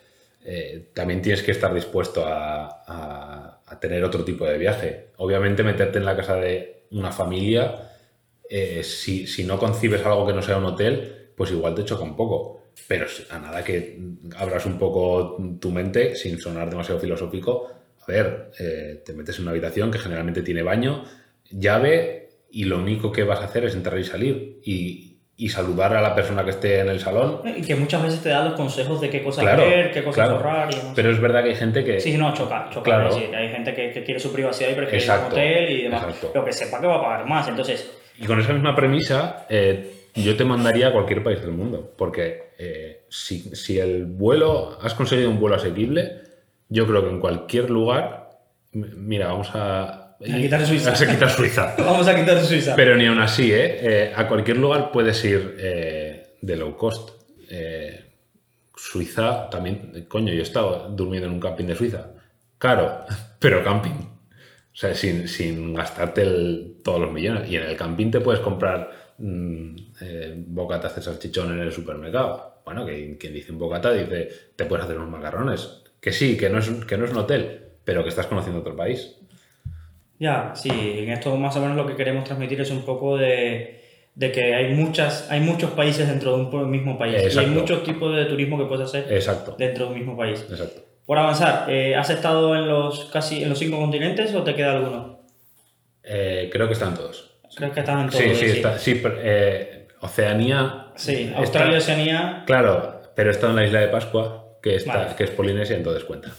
[0.45, 2.71] eh, también tienes que estar dispuesto a,
[3.81, 5.07] tener otro tipo de viaje.
[5.17, 7.91] Obviamente, meterte en la casa de una familia,
[8.49, 12.05] eh, si, si no concibes algo que no sea un hotel, pues igual te choca
[12.05, 13.99] un poco pero a nada que
[14.37, 17.71] abras un poco tu mente sin sonar demasiado filosófico.
[18.03, 21.05] A ver, eh, te metes en una habitación que generalmente tiene baño,
[21.51, 25.11] llave y lo único que vas a hacer es entrar y salir y,
[25.49, 27.41] saludar a la persona que esté en el salón.
[27.45, 30.73] Y que muchas veces te da los consejos de qué cosas ver, qué cosas ahorrar
[30.73, 32.01] y Pero es verdad que hay gente que...
[32.01, 33.09] Sí, no, choca, choca.
[33.09, 36.05] hay gente que, quiere su privacidad y prefiere un hotel y demás.
[36.33, 37.91] Pero que sepa que va a pagar más, entonces...
[38.19, 39.47] Y con esa misma premisa...
[39.49, 44.95] Eh, yo te mandaría a cualquier país del mundo, porque eh, si, el vuelo, has
[44.95, 46.23] conseguido un vuelo asequible,
[46.69, 48.31] yo creo que en cualquier lugar,
[48.73, 50.17] mira, vamos a...
[50.21, 50.93] A quitar Suiza.
[50.93, 51.75] A quitar Suiza.
[51.79, 52.77] vamos a quitar Suiza.
[52.77, 53.79] Pero ni aún así, ¿eh?
[53.81, 54.13] ¿eh?
[54.15, 57.11] a cualquier lugar puedes ir eh, de low cost.
[58.77, 62.13] Suiza también, coño, yo he estado durmiendo en un camping de Suiza.
[62.59, 63.05] Caro,
[63.39, 63.91] pero camping.
[63.91, 66.25] O sea, sin, gastarte
[66.83, 67.49] todos los millones.
[67.49, 72.61] Y en el camping te puedes comprar Mm, eh, bocata hace salchichón en el supermercado.
[72.65, 75.83] Bueno, que quien dice un bocata dice, te puedes hacer unos macarrones.
[76.01, 78.77] Que sí, que no es, que no es un hotel, pero que estás conociendo otro
[78.77, 79.17] país.
[80.19, 83.81] Ya, sí, en esto más o menos lo que queremos transmitir es un poco de,
[84.19, 87.35] que hay, muchas, hay muchos países dentro de un mismo país.
[87.35, 89.57] Y hay muchos tipos de turismo que puedes hacer Exacto.
[89.59, 90.45] dentro de un mismo país.
[90.49, 90.83] Exacto.
[91.05, 94.73] Por avanzar, eh, ¿has estado en los casi en los cinco continentes o te queda
[94.73, 95.21] alguno?
[96.03, 97.34] Eh, creo que están todos.
[97.57, 98.23] Creo que estaban todos.
[98.23, 100.87] Sí, sí, está, sí eh, Oceanía.
[100.97, 102.43] Sí, Australia, Oceanía.
[102.47, 106.31] Claro, pero está en la isla de Pascua, que, está, que es Polinesia, entonces cuenta.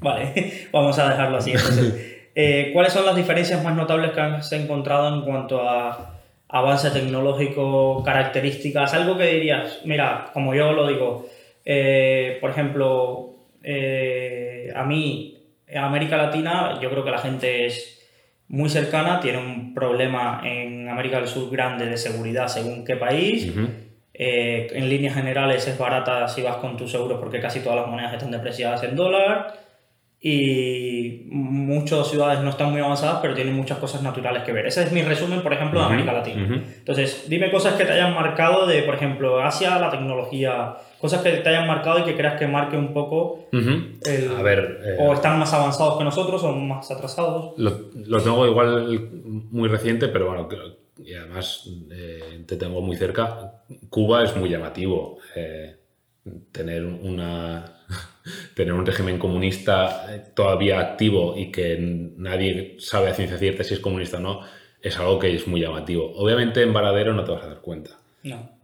[0.00, 1.52] Vale, vamos a dejarlo así.
[2.34, 6.18] Eh, ¿Cuáles son las diferencias más notables que has encontrado en cuanto a
[6.48, 8.94] avance tecnológico, características?
[8.94, 11.28] Algo que dirías, mira, como yo lo digo,
[11.62, 15.42] eh, por ejemplo, a mí
[15.76, 18.01] América Latina, yo creo que la gente es
[18.52, 23.50] muy cercana, tiene un problema en América del Sur grande de seguridad según qué país.
[24.12, 27.88] Eh, en líneas generales es barata si vas con tus euros porque casi todas las
[27.88, 29.54] monedas están depreciadas en dólar
[30.24, 34.66] y muchas ciudades no están muy avanzadas, pero tienen muchas cosas naturales que ver.
[34.66, 36.62] Ese es mi resumen, por ejemplo, de América Latina.
[36.78, 41.32] Entonces, dime cosas que te hayan marcado de, por ejemplo, Asia, la tecnología, cosas que
[41.32, 43.48] te hayan marcado y que creas que marque un poco.
[43.52, 44.80] A ver.
[44.84, 47.54] Eh, o están más avanzados que nosotros o más atrasados.
[47.56, 49.10] Lo, lo tengo igual
[49.50, 50.48] muy reciente, pero bueno,
[51.04, 53.64] y además eh, te tengo muy cerca.
[53.90, 55.18] Cuba es muy llamativo.
[55.34, 55.78] Eh,
[56.52, 57.81] tener una
[58.54, 61.76] tener un régimen comunista eh, todavía activo y que
[62.16, 64.40] nadie sabe a ciencia cierta si es comunista o no,
[64.80, 66.12] es algo que es muy llamativo.
[66.16, 67.98] Obviamente en Varadero no te vas a dar cuenta.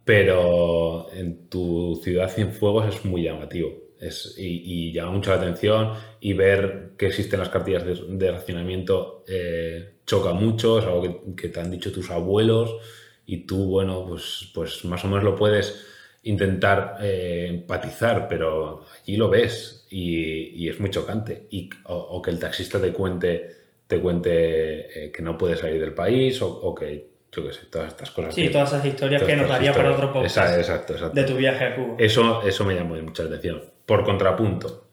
[0.05, 3.73] Pero en tu ciudad sin fuegos es muy llamativo.
[3.99, 9.95] Es, y, llama mucho la atención y ver que existen las cartillas de, racionamiento eh,
[10.05, 12.77] choca mucho, es algo que, que, te han dicho tus abuelos
[13.25, 15.88] y tú, bueno, pues, pues más o menos lo puedes
[16.29, 21.47] intentar eh, empatizar, pero allí lo ves y, es muy chocante.
[21.49, 23.49] Y, o, que el taxista te cuente,
[23.87, 27.89] te cuente eh, que no puede salir del país o, que, yo qué sé, todas
[27.89, 28.35] estas cosas.
[28.35, 30.37] Sí, todas esas historias que nos daría para otro podcast.
[30.57, 31.95] Exacto, exacto, De tu viaje a Cuba.
[31.97, 33.63] Eso, eso me llamó mucha atención.
[33.85, 34.89] Por contrapunto,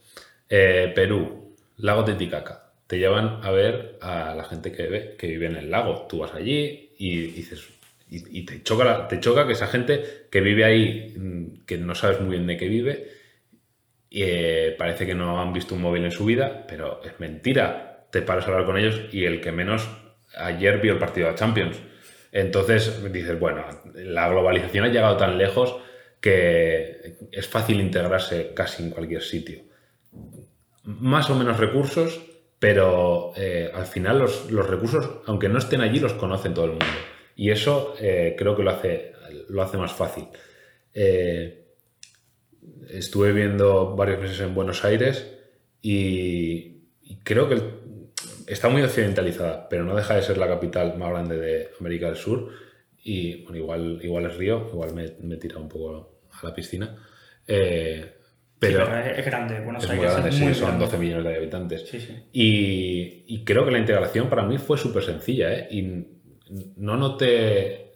[0.48, 2.62] eh, Perú, lago Titicaca.
[2.86, 6.06] Te llevan a ver a la gente que vive, que vive en el lago.
[6.08, 7.68] Tú vas allí y dices,
[8.08, 12.20] y, te, choca te choca que esa gente que vive ahí, mm, que no sabes
[12.20, 13.08] muy bien de qué vive,
[14.08, 18.06] y, eh, parece que no han visto un móvil en su vida, pero es mentira.
[18.10, 19.88] Te paras a hablar con ellos y el que menos
[20.36, 21.78] ayer vio el partido de Champions.
[22.32, 25.76] Entonces dices, bueno, la globalización ha llegado tan lejos
[26.20, 29.62] que es fácil integrarse casi en cualquier sitio.
[30.84, 32.20] Más o menos recursos,
[32.58, 36.70] pero eh, al final los, los recursos, aunque no estén allí, los conocen todo el
[36.72, 36.86] mundo.
[37.36, 39.12] Y eso eh, creo que lo hace,
[39.50, 40.26] lo hace más fácil.
[40.94, 41.66] Eh,
[42.88, 45.30] estuve viendo varios meses en Buenos Aires
[45.82, 46.72] y,
[47.22, 47.60] creo que
[48.46, 52.16] está muy occidentalizada, pero no deja de ser la capital más grande de América del
[52.16, 52.50] Sur.
[53.04, 56.96] Y bueno, igual, igual es Río, igual me, me tira un poco a la piscina.
[57.46, 58.12] Eh,
[58.58, 61.84] pero, es grande, Buenos es Muy grande, sí, son 12 millones de habitantes.
[62.32, 65.52] Y, y, creo que la integración para mí fue súper sencilla.
[65.52, 65.68] ¿eh?
[65.70, 66.15] Y
[66.76, 67.92] no noté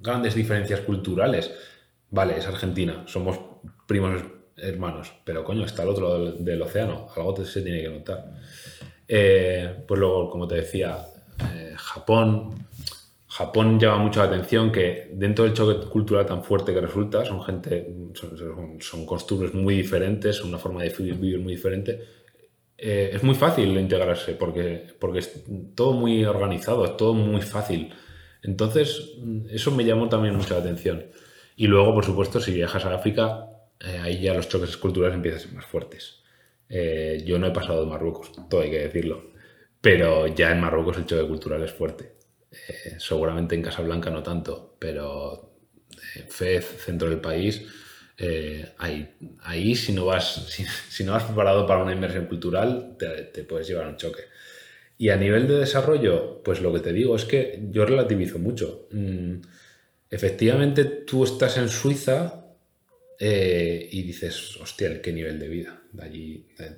[0.00, 1.52] grandes diferencias culturales.
[2.10, 3.38] Vale, es Argentina, somos
[3.86, 4.22] primos
[4.56, 8.32] hermanos, pero coño, está al otro lado del, océano, algo se tiene que notar.
[9.06, 10.98] Eh, pues luego, como te decía,
[11.52, 12.66] eh, Japón.
[13.28, 17.42] Japón llama mucho la atención que dentro del choque cultural tan fuerte que resulta, son
[17.42, 17.94] gente,
[18.80, 22.00] son, costumbres muy diferentes, una forma de vivir muy diferente,
[22.78, 27.94] eh, es muy fácil integrarse porque, porque es todo muy organizado, es todo muy fácil.
[28.42, 29.12] Entonces,
[29.50, 31.06] eso me llamó también mucha atención.
[31.56, 33.46] Y luego, por supuesto, si viajas a África,
[33.80, 36.22] eh, ahí ya los choques culturales empiezan a ser más fuertes.
[36.68, 39.30] Eh, yo no he pasado de Marruecos, todo hay que decirlo,
[39.80, 42.16] pero ya en Marruecos el choque cultural es fuerte.
[42.98, 45.56] seguramente en Casablanca no tanto, pero
[46.28, 47.62] Fez, centro del país,
[48.18, 50.46] eh, ahí, ahí, si no, vas,
[50.88, 54.22] si, no vas preparado para una inversión cultural, te, puedes llevar un choque.
[54.98, 58.88] Y a nivel de desarrollo, pues lo que te digo es que yo relativizo mucho.
[58.92, 59.36] Mm,
[60.10, 62.46] efectivamente, tú estás en Suiza
[63.18, 65.82] eh, y dices, hostia, qué nivel de vida.
[65.92, 66.76] De allí, eh,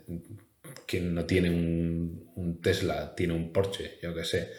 [0.86, 4.52] quien no tiene un, Tesla, tiene un Porsche, yo qué sé.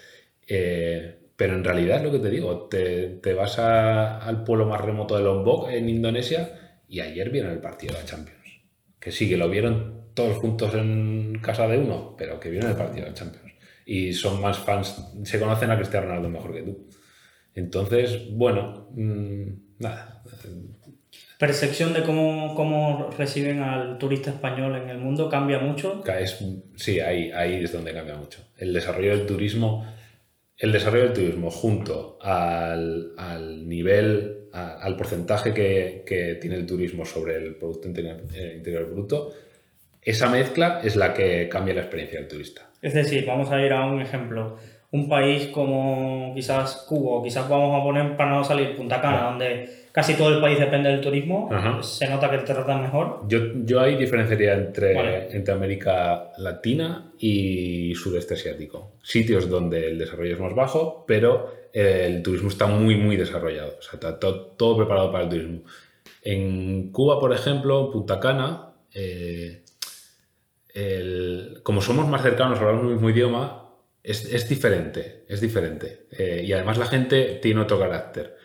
[1.36, 5.70] pero en realidad, lo que te digo, te, vas al pueblo más remoto de Lombok,
[5.70, 8.40] en Indonesia, y ayer vieron el partido de la Champions.
[9.00, 12.76] Que sí, que lo vieron todos juntos en casa de uno, pero que vieron el
[12.76, 13.54] partido de la Champions.
[13.86, 16.90] Y son más fans, se conocen a Cristiano Ronaldo mejor que tú.
[17.54, 20.24] Entonces, bueno, mm, nada.
[21.38, 26.04] ¿Percepción de cómo, cómo reciben al turista español en el mundo cambia mucho?
[26.20, 26.44] Es,
[26.76, 28.42] sí, ahí, ahí es donde cambia mucho.
[28.58, 29.86] El desarrollo del turismo,
[30.58, 37.36] el desarrollo del turismo junto al, al nivel al porcentaje que, tiene el turismo sobre
[37.36, 39.34] el Producto eh, Interior, Bruto,
[40.02, 42.70] esa mezcla es la que cambia la experiencia del turista.
[42.82, 44.58] Es decir, vamos a ir a un ejemplo.
[44.92, 49.70] Un país como quizás Cuba, quizás vamos a poner para no salir Punta Cana, donde
[49.92, 51.50] casi todo el país depende del turismo,
[51.82, 53.22] se nota que te tratan mejor.
[53.28, 58.94] Yo, yo ahí diferenciaría entre, entre América Latina y Sudeste Asiático.
[59.04, 63.76] Sitios donde el desarrollo es más bajo, pero el turismo está muy, muy desarrollado.
[63.80, 65.62] O sea, está todo, preparado para el turismo.
[66.22, 69.64] En Cuba, por ejemplo, Punta Cana, eh,
[71.64, 73.70] como somos más cercanos, hablamos el mismo idioma,
[74.04, 76.08] es, diferente, es diferente.
[76.12, 78.38] Eh, y además la gente tiene otro carácter.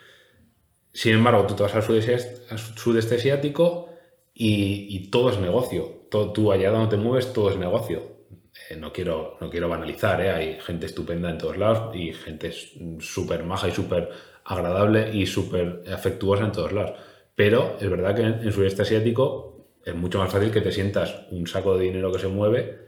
[0.93, 3.91] Sin embargo, tú te vas al sudeste, asiático
[4.35, 6.07] y, todo es negocio.
[6.11, 8.14] Todo, tú allá donde te mueves, todo es negocio.
[8.71, 10.31] Eh, no, quiero, no quiero banalizar, ¿eh?
[10.31, 12.53] hay gente estupenda en todos lados y gente
[13.01, 14.11] súper maja y súper
[14.45, 16.99] agradable y súper afectuosa en todos lados.
[17.35, 21.27] Pero es verdad que en, el sudeste asiático es mucho más fácil que te sientas
[21.31, 22.79] un saco de dinero que se mueve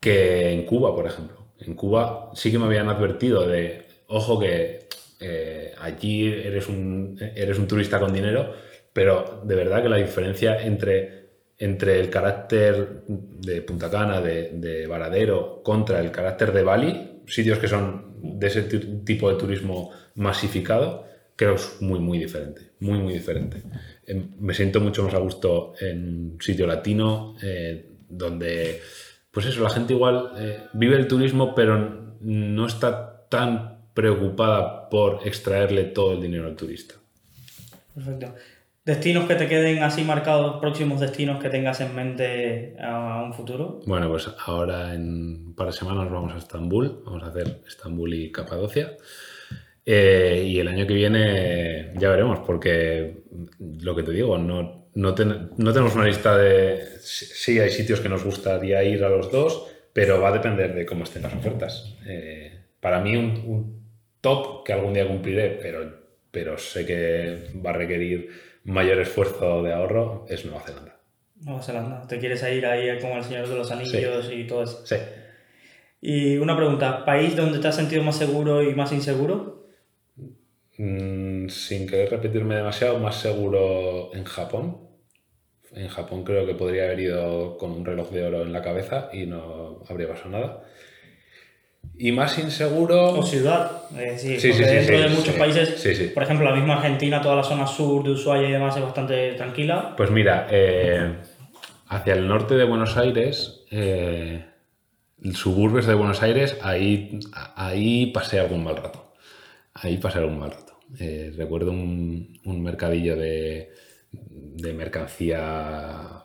[0.00, 1.46] que en Cuba, por ejemplo.
[1.60, 4.88] En Cuba sí que me habían advertido de, ojo que
[5.20, 8.52] eh, allí eres un, eres un turista con dinero,
[8.92, 11.21] pero de verdad que la diferencia entre,
[11.62, 17.68] entre el carácter de Punta Cana, de, Varadero, contra el carácter de Bali, sitios que
[17.68, 21.06] son de ese tipo de turismo masificado,
[21.36, 22.72] creo es muy, muy diferente.
[22.80, 23.62] Muy, muy diferente.
[24.04, 28.80] Em, me siento mucho más a gusto en un sitio latino, eh, donde,
[29.30, 35.20] pues eso, la gente igual eh, vive el turismo, pero no está tan preocupada por
[35.28, 36.96] extraerle todo el dinero al turista.
[37.94, 38.34] Perfecto.
[38.84, 43.78] ¿Destinos que te queden así marcados, próximos destinos que tengas en mente a un futuro?
[43.86, 48.12] Bueno, pues ahora en un par de semanas vamos a Estambul, vamos a hacer Estambul
[48.12, 48.96] y Capadocia.
[49.86, 53.22] Eh, y el año que viene ya veremos, porque
[53.60, 56.84] lo que te digo, no, no, tenemos una lista de...
[56.98, 60.84] Sí, hay sitios que nos gustaría ir a los dos, pero va a depender de
[60.84, 61.96] cómo estén las ofertas.
[62.04, 63.80] Eh, para mí un
[64.20, 65.88] top que algún día cumpliré, pero,
[66.32, 70.96] pero sé que va a requerir mayor esfuerzo de ahorro, es Nueva Zelanda.
[71.40, 72.06] Nueva Zelanda.
[72.06, 74.86] ¿Te quieres ir ahí como el Señor de los Anillos y todo eso?
[74.86, 74.96] Sí.
[76.00, 79.66] Y una pregunta, ¿país donde te has sentido más seguro y más inseguro?
[80.78, 84.88] Mm, sin querer repetirme demasiado, más seguro en Japón.
[85.72, 89.10] En Japón creo que podría haber ido con un reloj de oro en la cabeza
[89.12, 90.64] y no habría pasado nada
[92.02, 93.12] y más inseguro.
[93.12, 93.82] O ciudad.
[93.96, 97.66] Eh, sí, porque dentro de muchos países, por ejemplo, la misma Argentina, toda la zona
[97.66, 99.94] sur de Ushuaia y demás es bastante tranquila.
[99.96, 101.14] Pues mira, eh,
[101.88, 104.46] hacia el norte de Buenos Aires, eh,
[105.32, 107.20] suburbios de Buenos Aires, ahí,
[107.54, 109.12] ahí pasé algún mal rato.
[109.74, 110.80] Ahí pasé algún mal rato.
[110.98, 113.70] Eh, recuerdo un, un, mercadillo de,
[114.10, 116.24] de mercancía,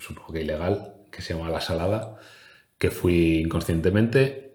[0.00, 2.16] supongo que ilegal, que se llama La Salada,
[2.78, 4.47] que fui inconscientemente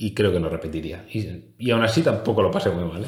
[0.00, 1.04] y creo que no repetiría.
[1.10, 3.02] Y, aún así tampoco lo pasé muy mal.
[3.02, 3.06] ¿eh?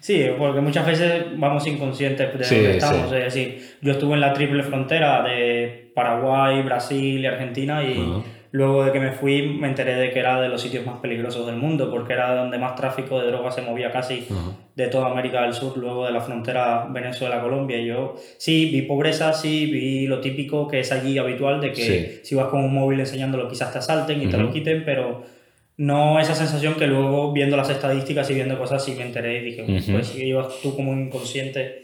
[0.00, 3.12] Sí, porque muchas veces vamos inconscientes de donde estamos.
[3.12, 8.84] Es decir, yo estuve en la triple frontera de Paraguay, Brasil y Argentina y luego
[8.84, 11.56] de que me fui me enteré de que era de los sitios más peligrosos del
[11.56, 14.26] mundo porque era donde más tráfico de drogas se movía casi
[14.74, 17.78] de toda América del Sur, luego de la frontera Venezuela-Colombia.
[17.78, 22.20] Y yo sí vi pobreza, sí vi lo típico que es allí habitual de que
[22.22, 25.37] si vas con un móvil enseñándolo quizás te asalten y te lo quiten, pero
[25.78, 29.44] no esa sensación que luego viendo las estadísticas y viendo cosas sí me enteré y
[29.44, 31.82] dije, pues sí ibas tú como inconsciente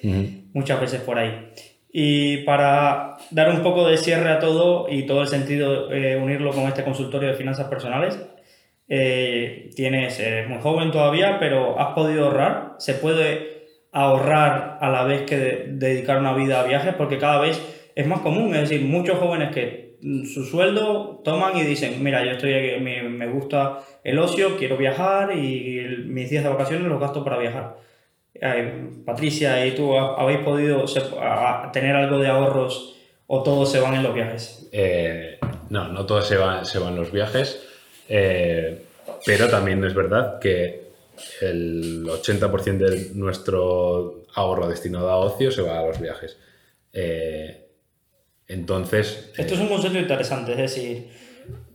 [0.53, 1.49] muchas veces por ahí.
[1.97, 6.51] Y para dar un poco de cierre a todo y todo el sentido, eh, unirlo
[6.51, 8.19] con este consultorio de finanzas personales,
[8.89, 12.75] eh, tienes, eres muy joven todavía, pero has podido ahorrar.
[12.79, 15.37] Se puede ahorrar a la vez que
[15.69, 17.63] dedicar una vida a viajes, porque cada vez
[17.95, 18.57] es más común.
[18.57, 19.84] Es decir, muchos jóvenes que
[20.25, 25.37] su sueldo, toman y dicen, mira, yo estoy aquí, me, gusta el ocio, quiero viajar
[25.37, 27.77] y mis días de vacaciones los gasto para viajar.
[29.07, 30.85] Patricia, ¿y tú habéis podido
[31.73, 32.97] tener algo de ahorros
[33.27, 34.69] o todos se van en los viajes?
[34.73, 35.39] Eh,
[35.71, 37.67] no, no todos se van, se van los viajes,
[38.09, 38.85] eh,
[39.25, 40.85] pero también es verdad que
[41.41, 46.37] el 80% de nuestro ahorro destinado a ocio se va a los viajes.
[46.93, 47.64] Eh,
[48.49, 49.33] entonces...
[49.37, 51.09] Esto es un concepto interesante, es decir,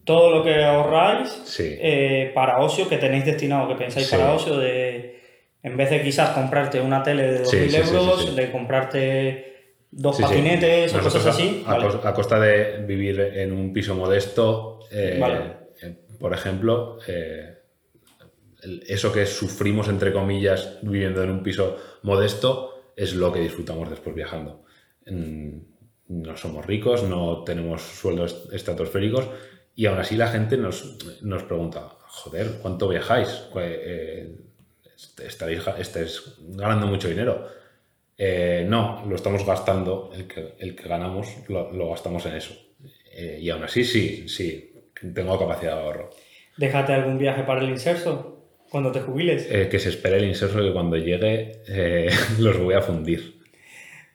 [0.04, 5.20] todo lo que ahorráis eh, para ocio, que tenéis destinado, que pensáis para ocio, de,
[5.62, 9.46] en vez de quizás comprarte una tele de 2.000 euros, de comprarte
[9.92, 11.64] dos patinetes o cosas así.
[11.68, 15.22] A, costa de vivir en un piso modesto, eh,
[15.82, 16.98] eh, por ejemplo,
[18.88, 24.16] eso que sufrimos, entre comillas, viviendo en un piso modesto, es lo que disfrutamos después
[24.16, 24.64] viajando
[26.10, 29.30] no somos ricos, no tenemos sueldos estratosféricos
[29.76, 33.44] y aún así la gente nos, nos pregunta, joder, ¿cuánto viajáis?
[33.56, 34.36] Eh,
[35.24, 37.48] ¿Estáis, estáis ganando mucho dinero?
[38.18, 42.54] Eh, no, lo estamos gastando, el que, el que ganamos lo, gastamos en eso.
[43.14, 44.74] Eh, y aún así, sí, sí,
[45.14, 46.10] tengo capacidad de ahorro.
[46.58, 49.46] ¿Déjate algún viaje para el inserso cuando te jubiles?
[49.46, 51.62] que se espere el inserso que cuando llegue
[52.40, 53.40] los voy a fundir.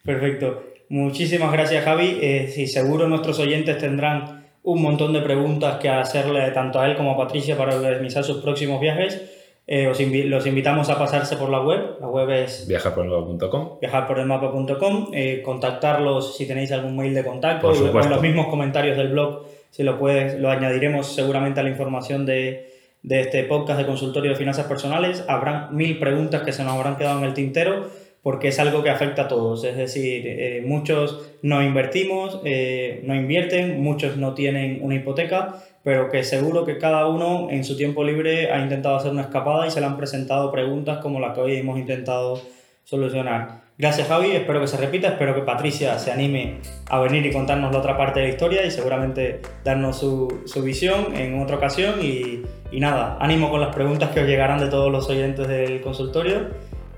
[0.04, 0.73] Perfecto.
[0.94, 2.20] Muchísimas gracias, Javi.
[2.22, 6.96] Eh, sí, seguro nuestros oyentes tendrán un montón de preguntas que hacerle tanto a él
[6.96, 9.20] como a Patricia para organizar sus próximos viajes.
[9.66, 11.96] Eh, os los invitamos a pasarse por la web.
[12.00, 13.80] La web es viajarporelmapa.com.
[13.80, 15.08] Viajarporelmapa.com.
[15.12, 19.46] Eh, contactarlos si tenéis algún mail de contacto o en los mismos comentarios del blog.
[19.72, 22.70] Si lo puedes, lo añadiremos seguramente a la información de,
[23.02, 25.24] de este podcast de consultorio de finanzas personales.
[25.26, 28.88] Habrán mil preguntas que se nos habrán quedado en el tintero porque es algo que
[28.88, 29.64] afecta a todos.
[29.64, 36.08] Es decir, eh, muchos no invertimos, eh, no invierten, muchos no tienen una hipoteca, pero
[36.08, 39.70] que seguro que cada uno en su tiempo libre ha intentado hacer una escapada y
[39.70, 42.40] se le han presentado preguntas como las que hoy hemos intentado
[42.82, 43.62] solucionar.
[43.76, 47.72] Gracias Javi, espero que se repita, espero que Patricia se anime a venir y contarnos
[47.72, 51.96] la otra parte de la historia y seguramente darnos su, su visión en otra ocasión
[52.00, 55.82] y, y nada, ánimo con las preguntas que os llegarán de todos los oyentes del
[55.82, 56.48] consultorio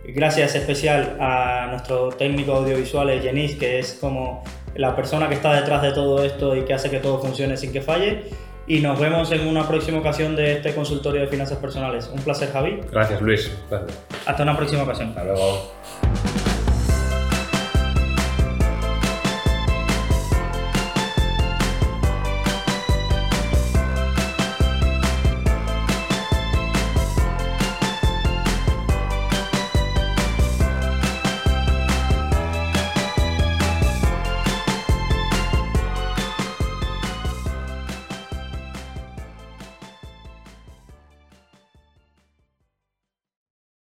[0.09, 4.45] Gracias especial a nuestro técnico audiovisual, Jenis, que es como
[4.75, 7.73] la persona que está detrás de todo esto y que hace que todo funcione sin
[7.73, 8.25] que falle.
[8.69, 12.11] Y nos vemos en una próxima ocasión de este consultorio de finanzas personales.
[12.13, 12.81] Un placer, Javi.
[12.91, 13.51] Gracias, Luis.
[14.27, 15.11] Hasta una próxima ocasión.
[15.11, 15.73] Hasta luego.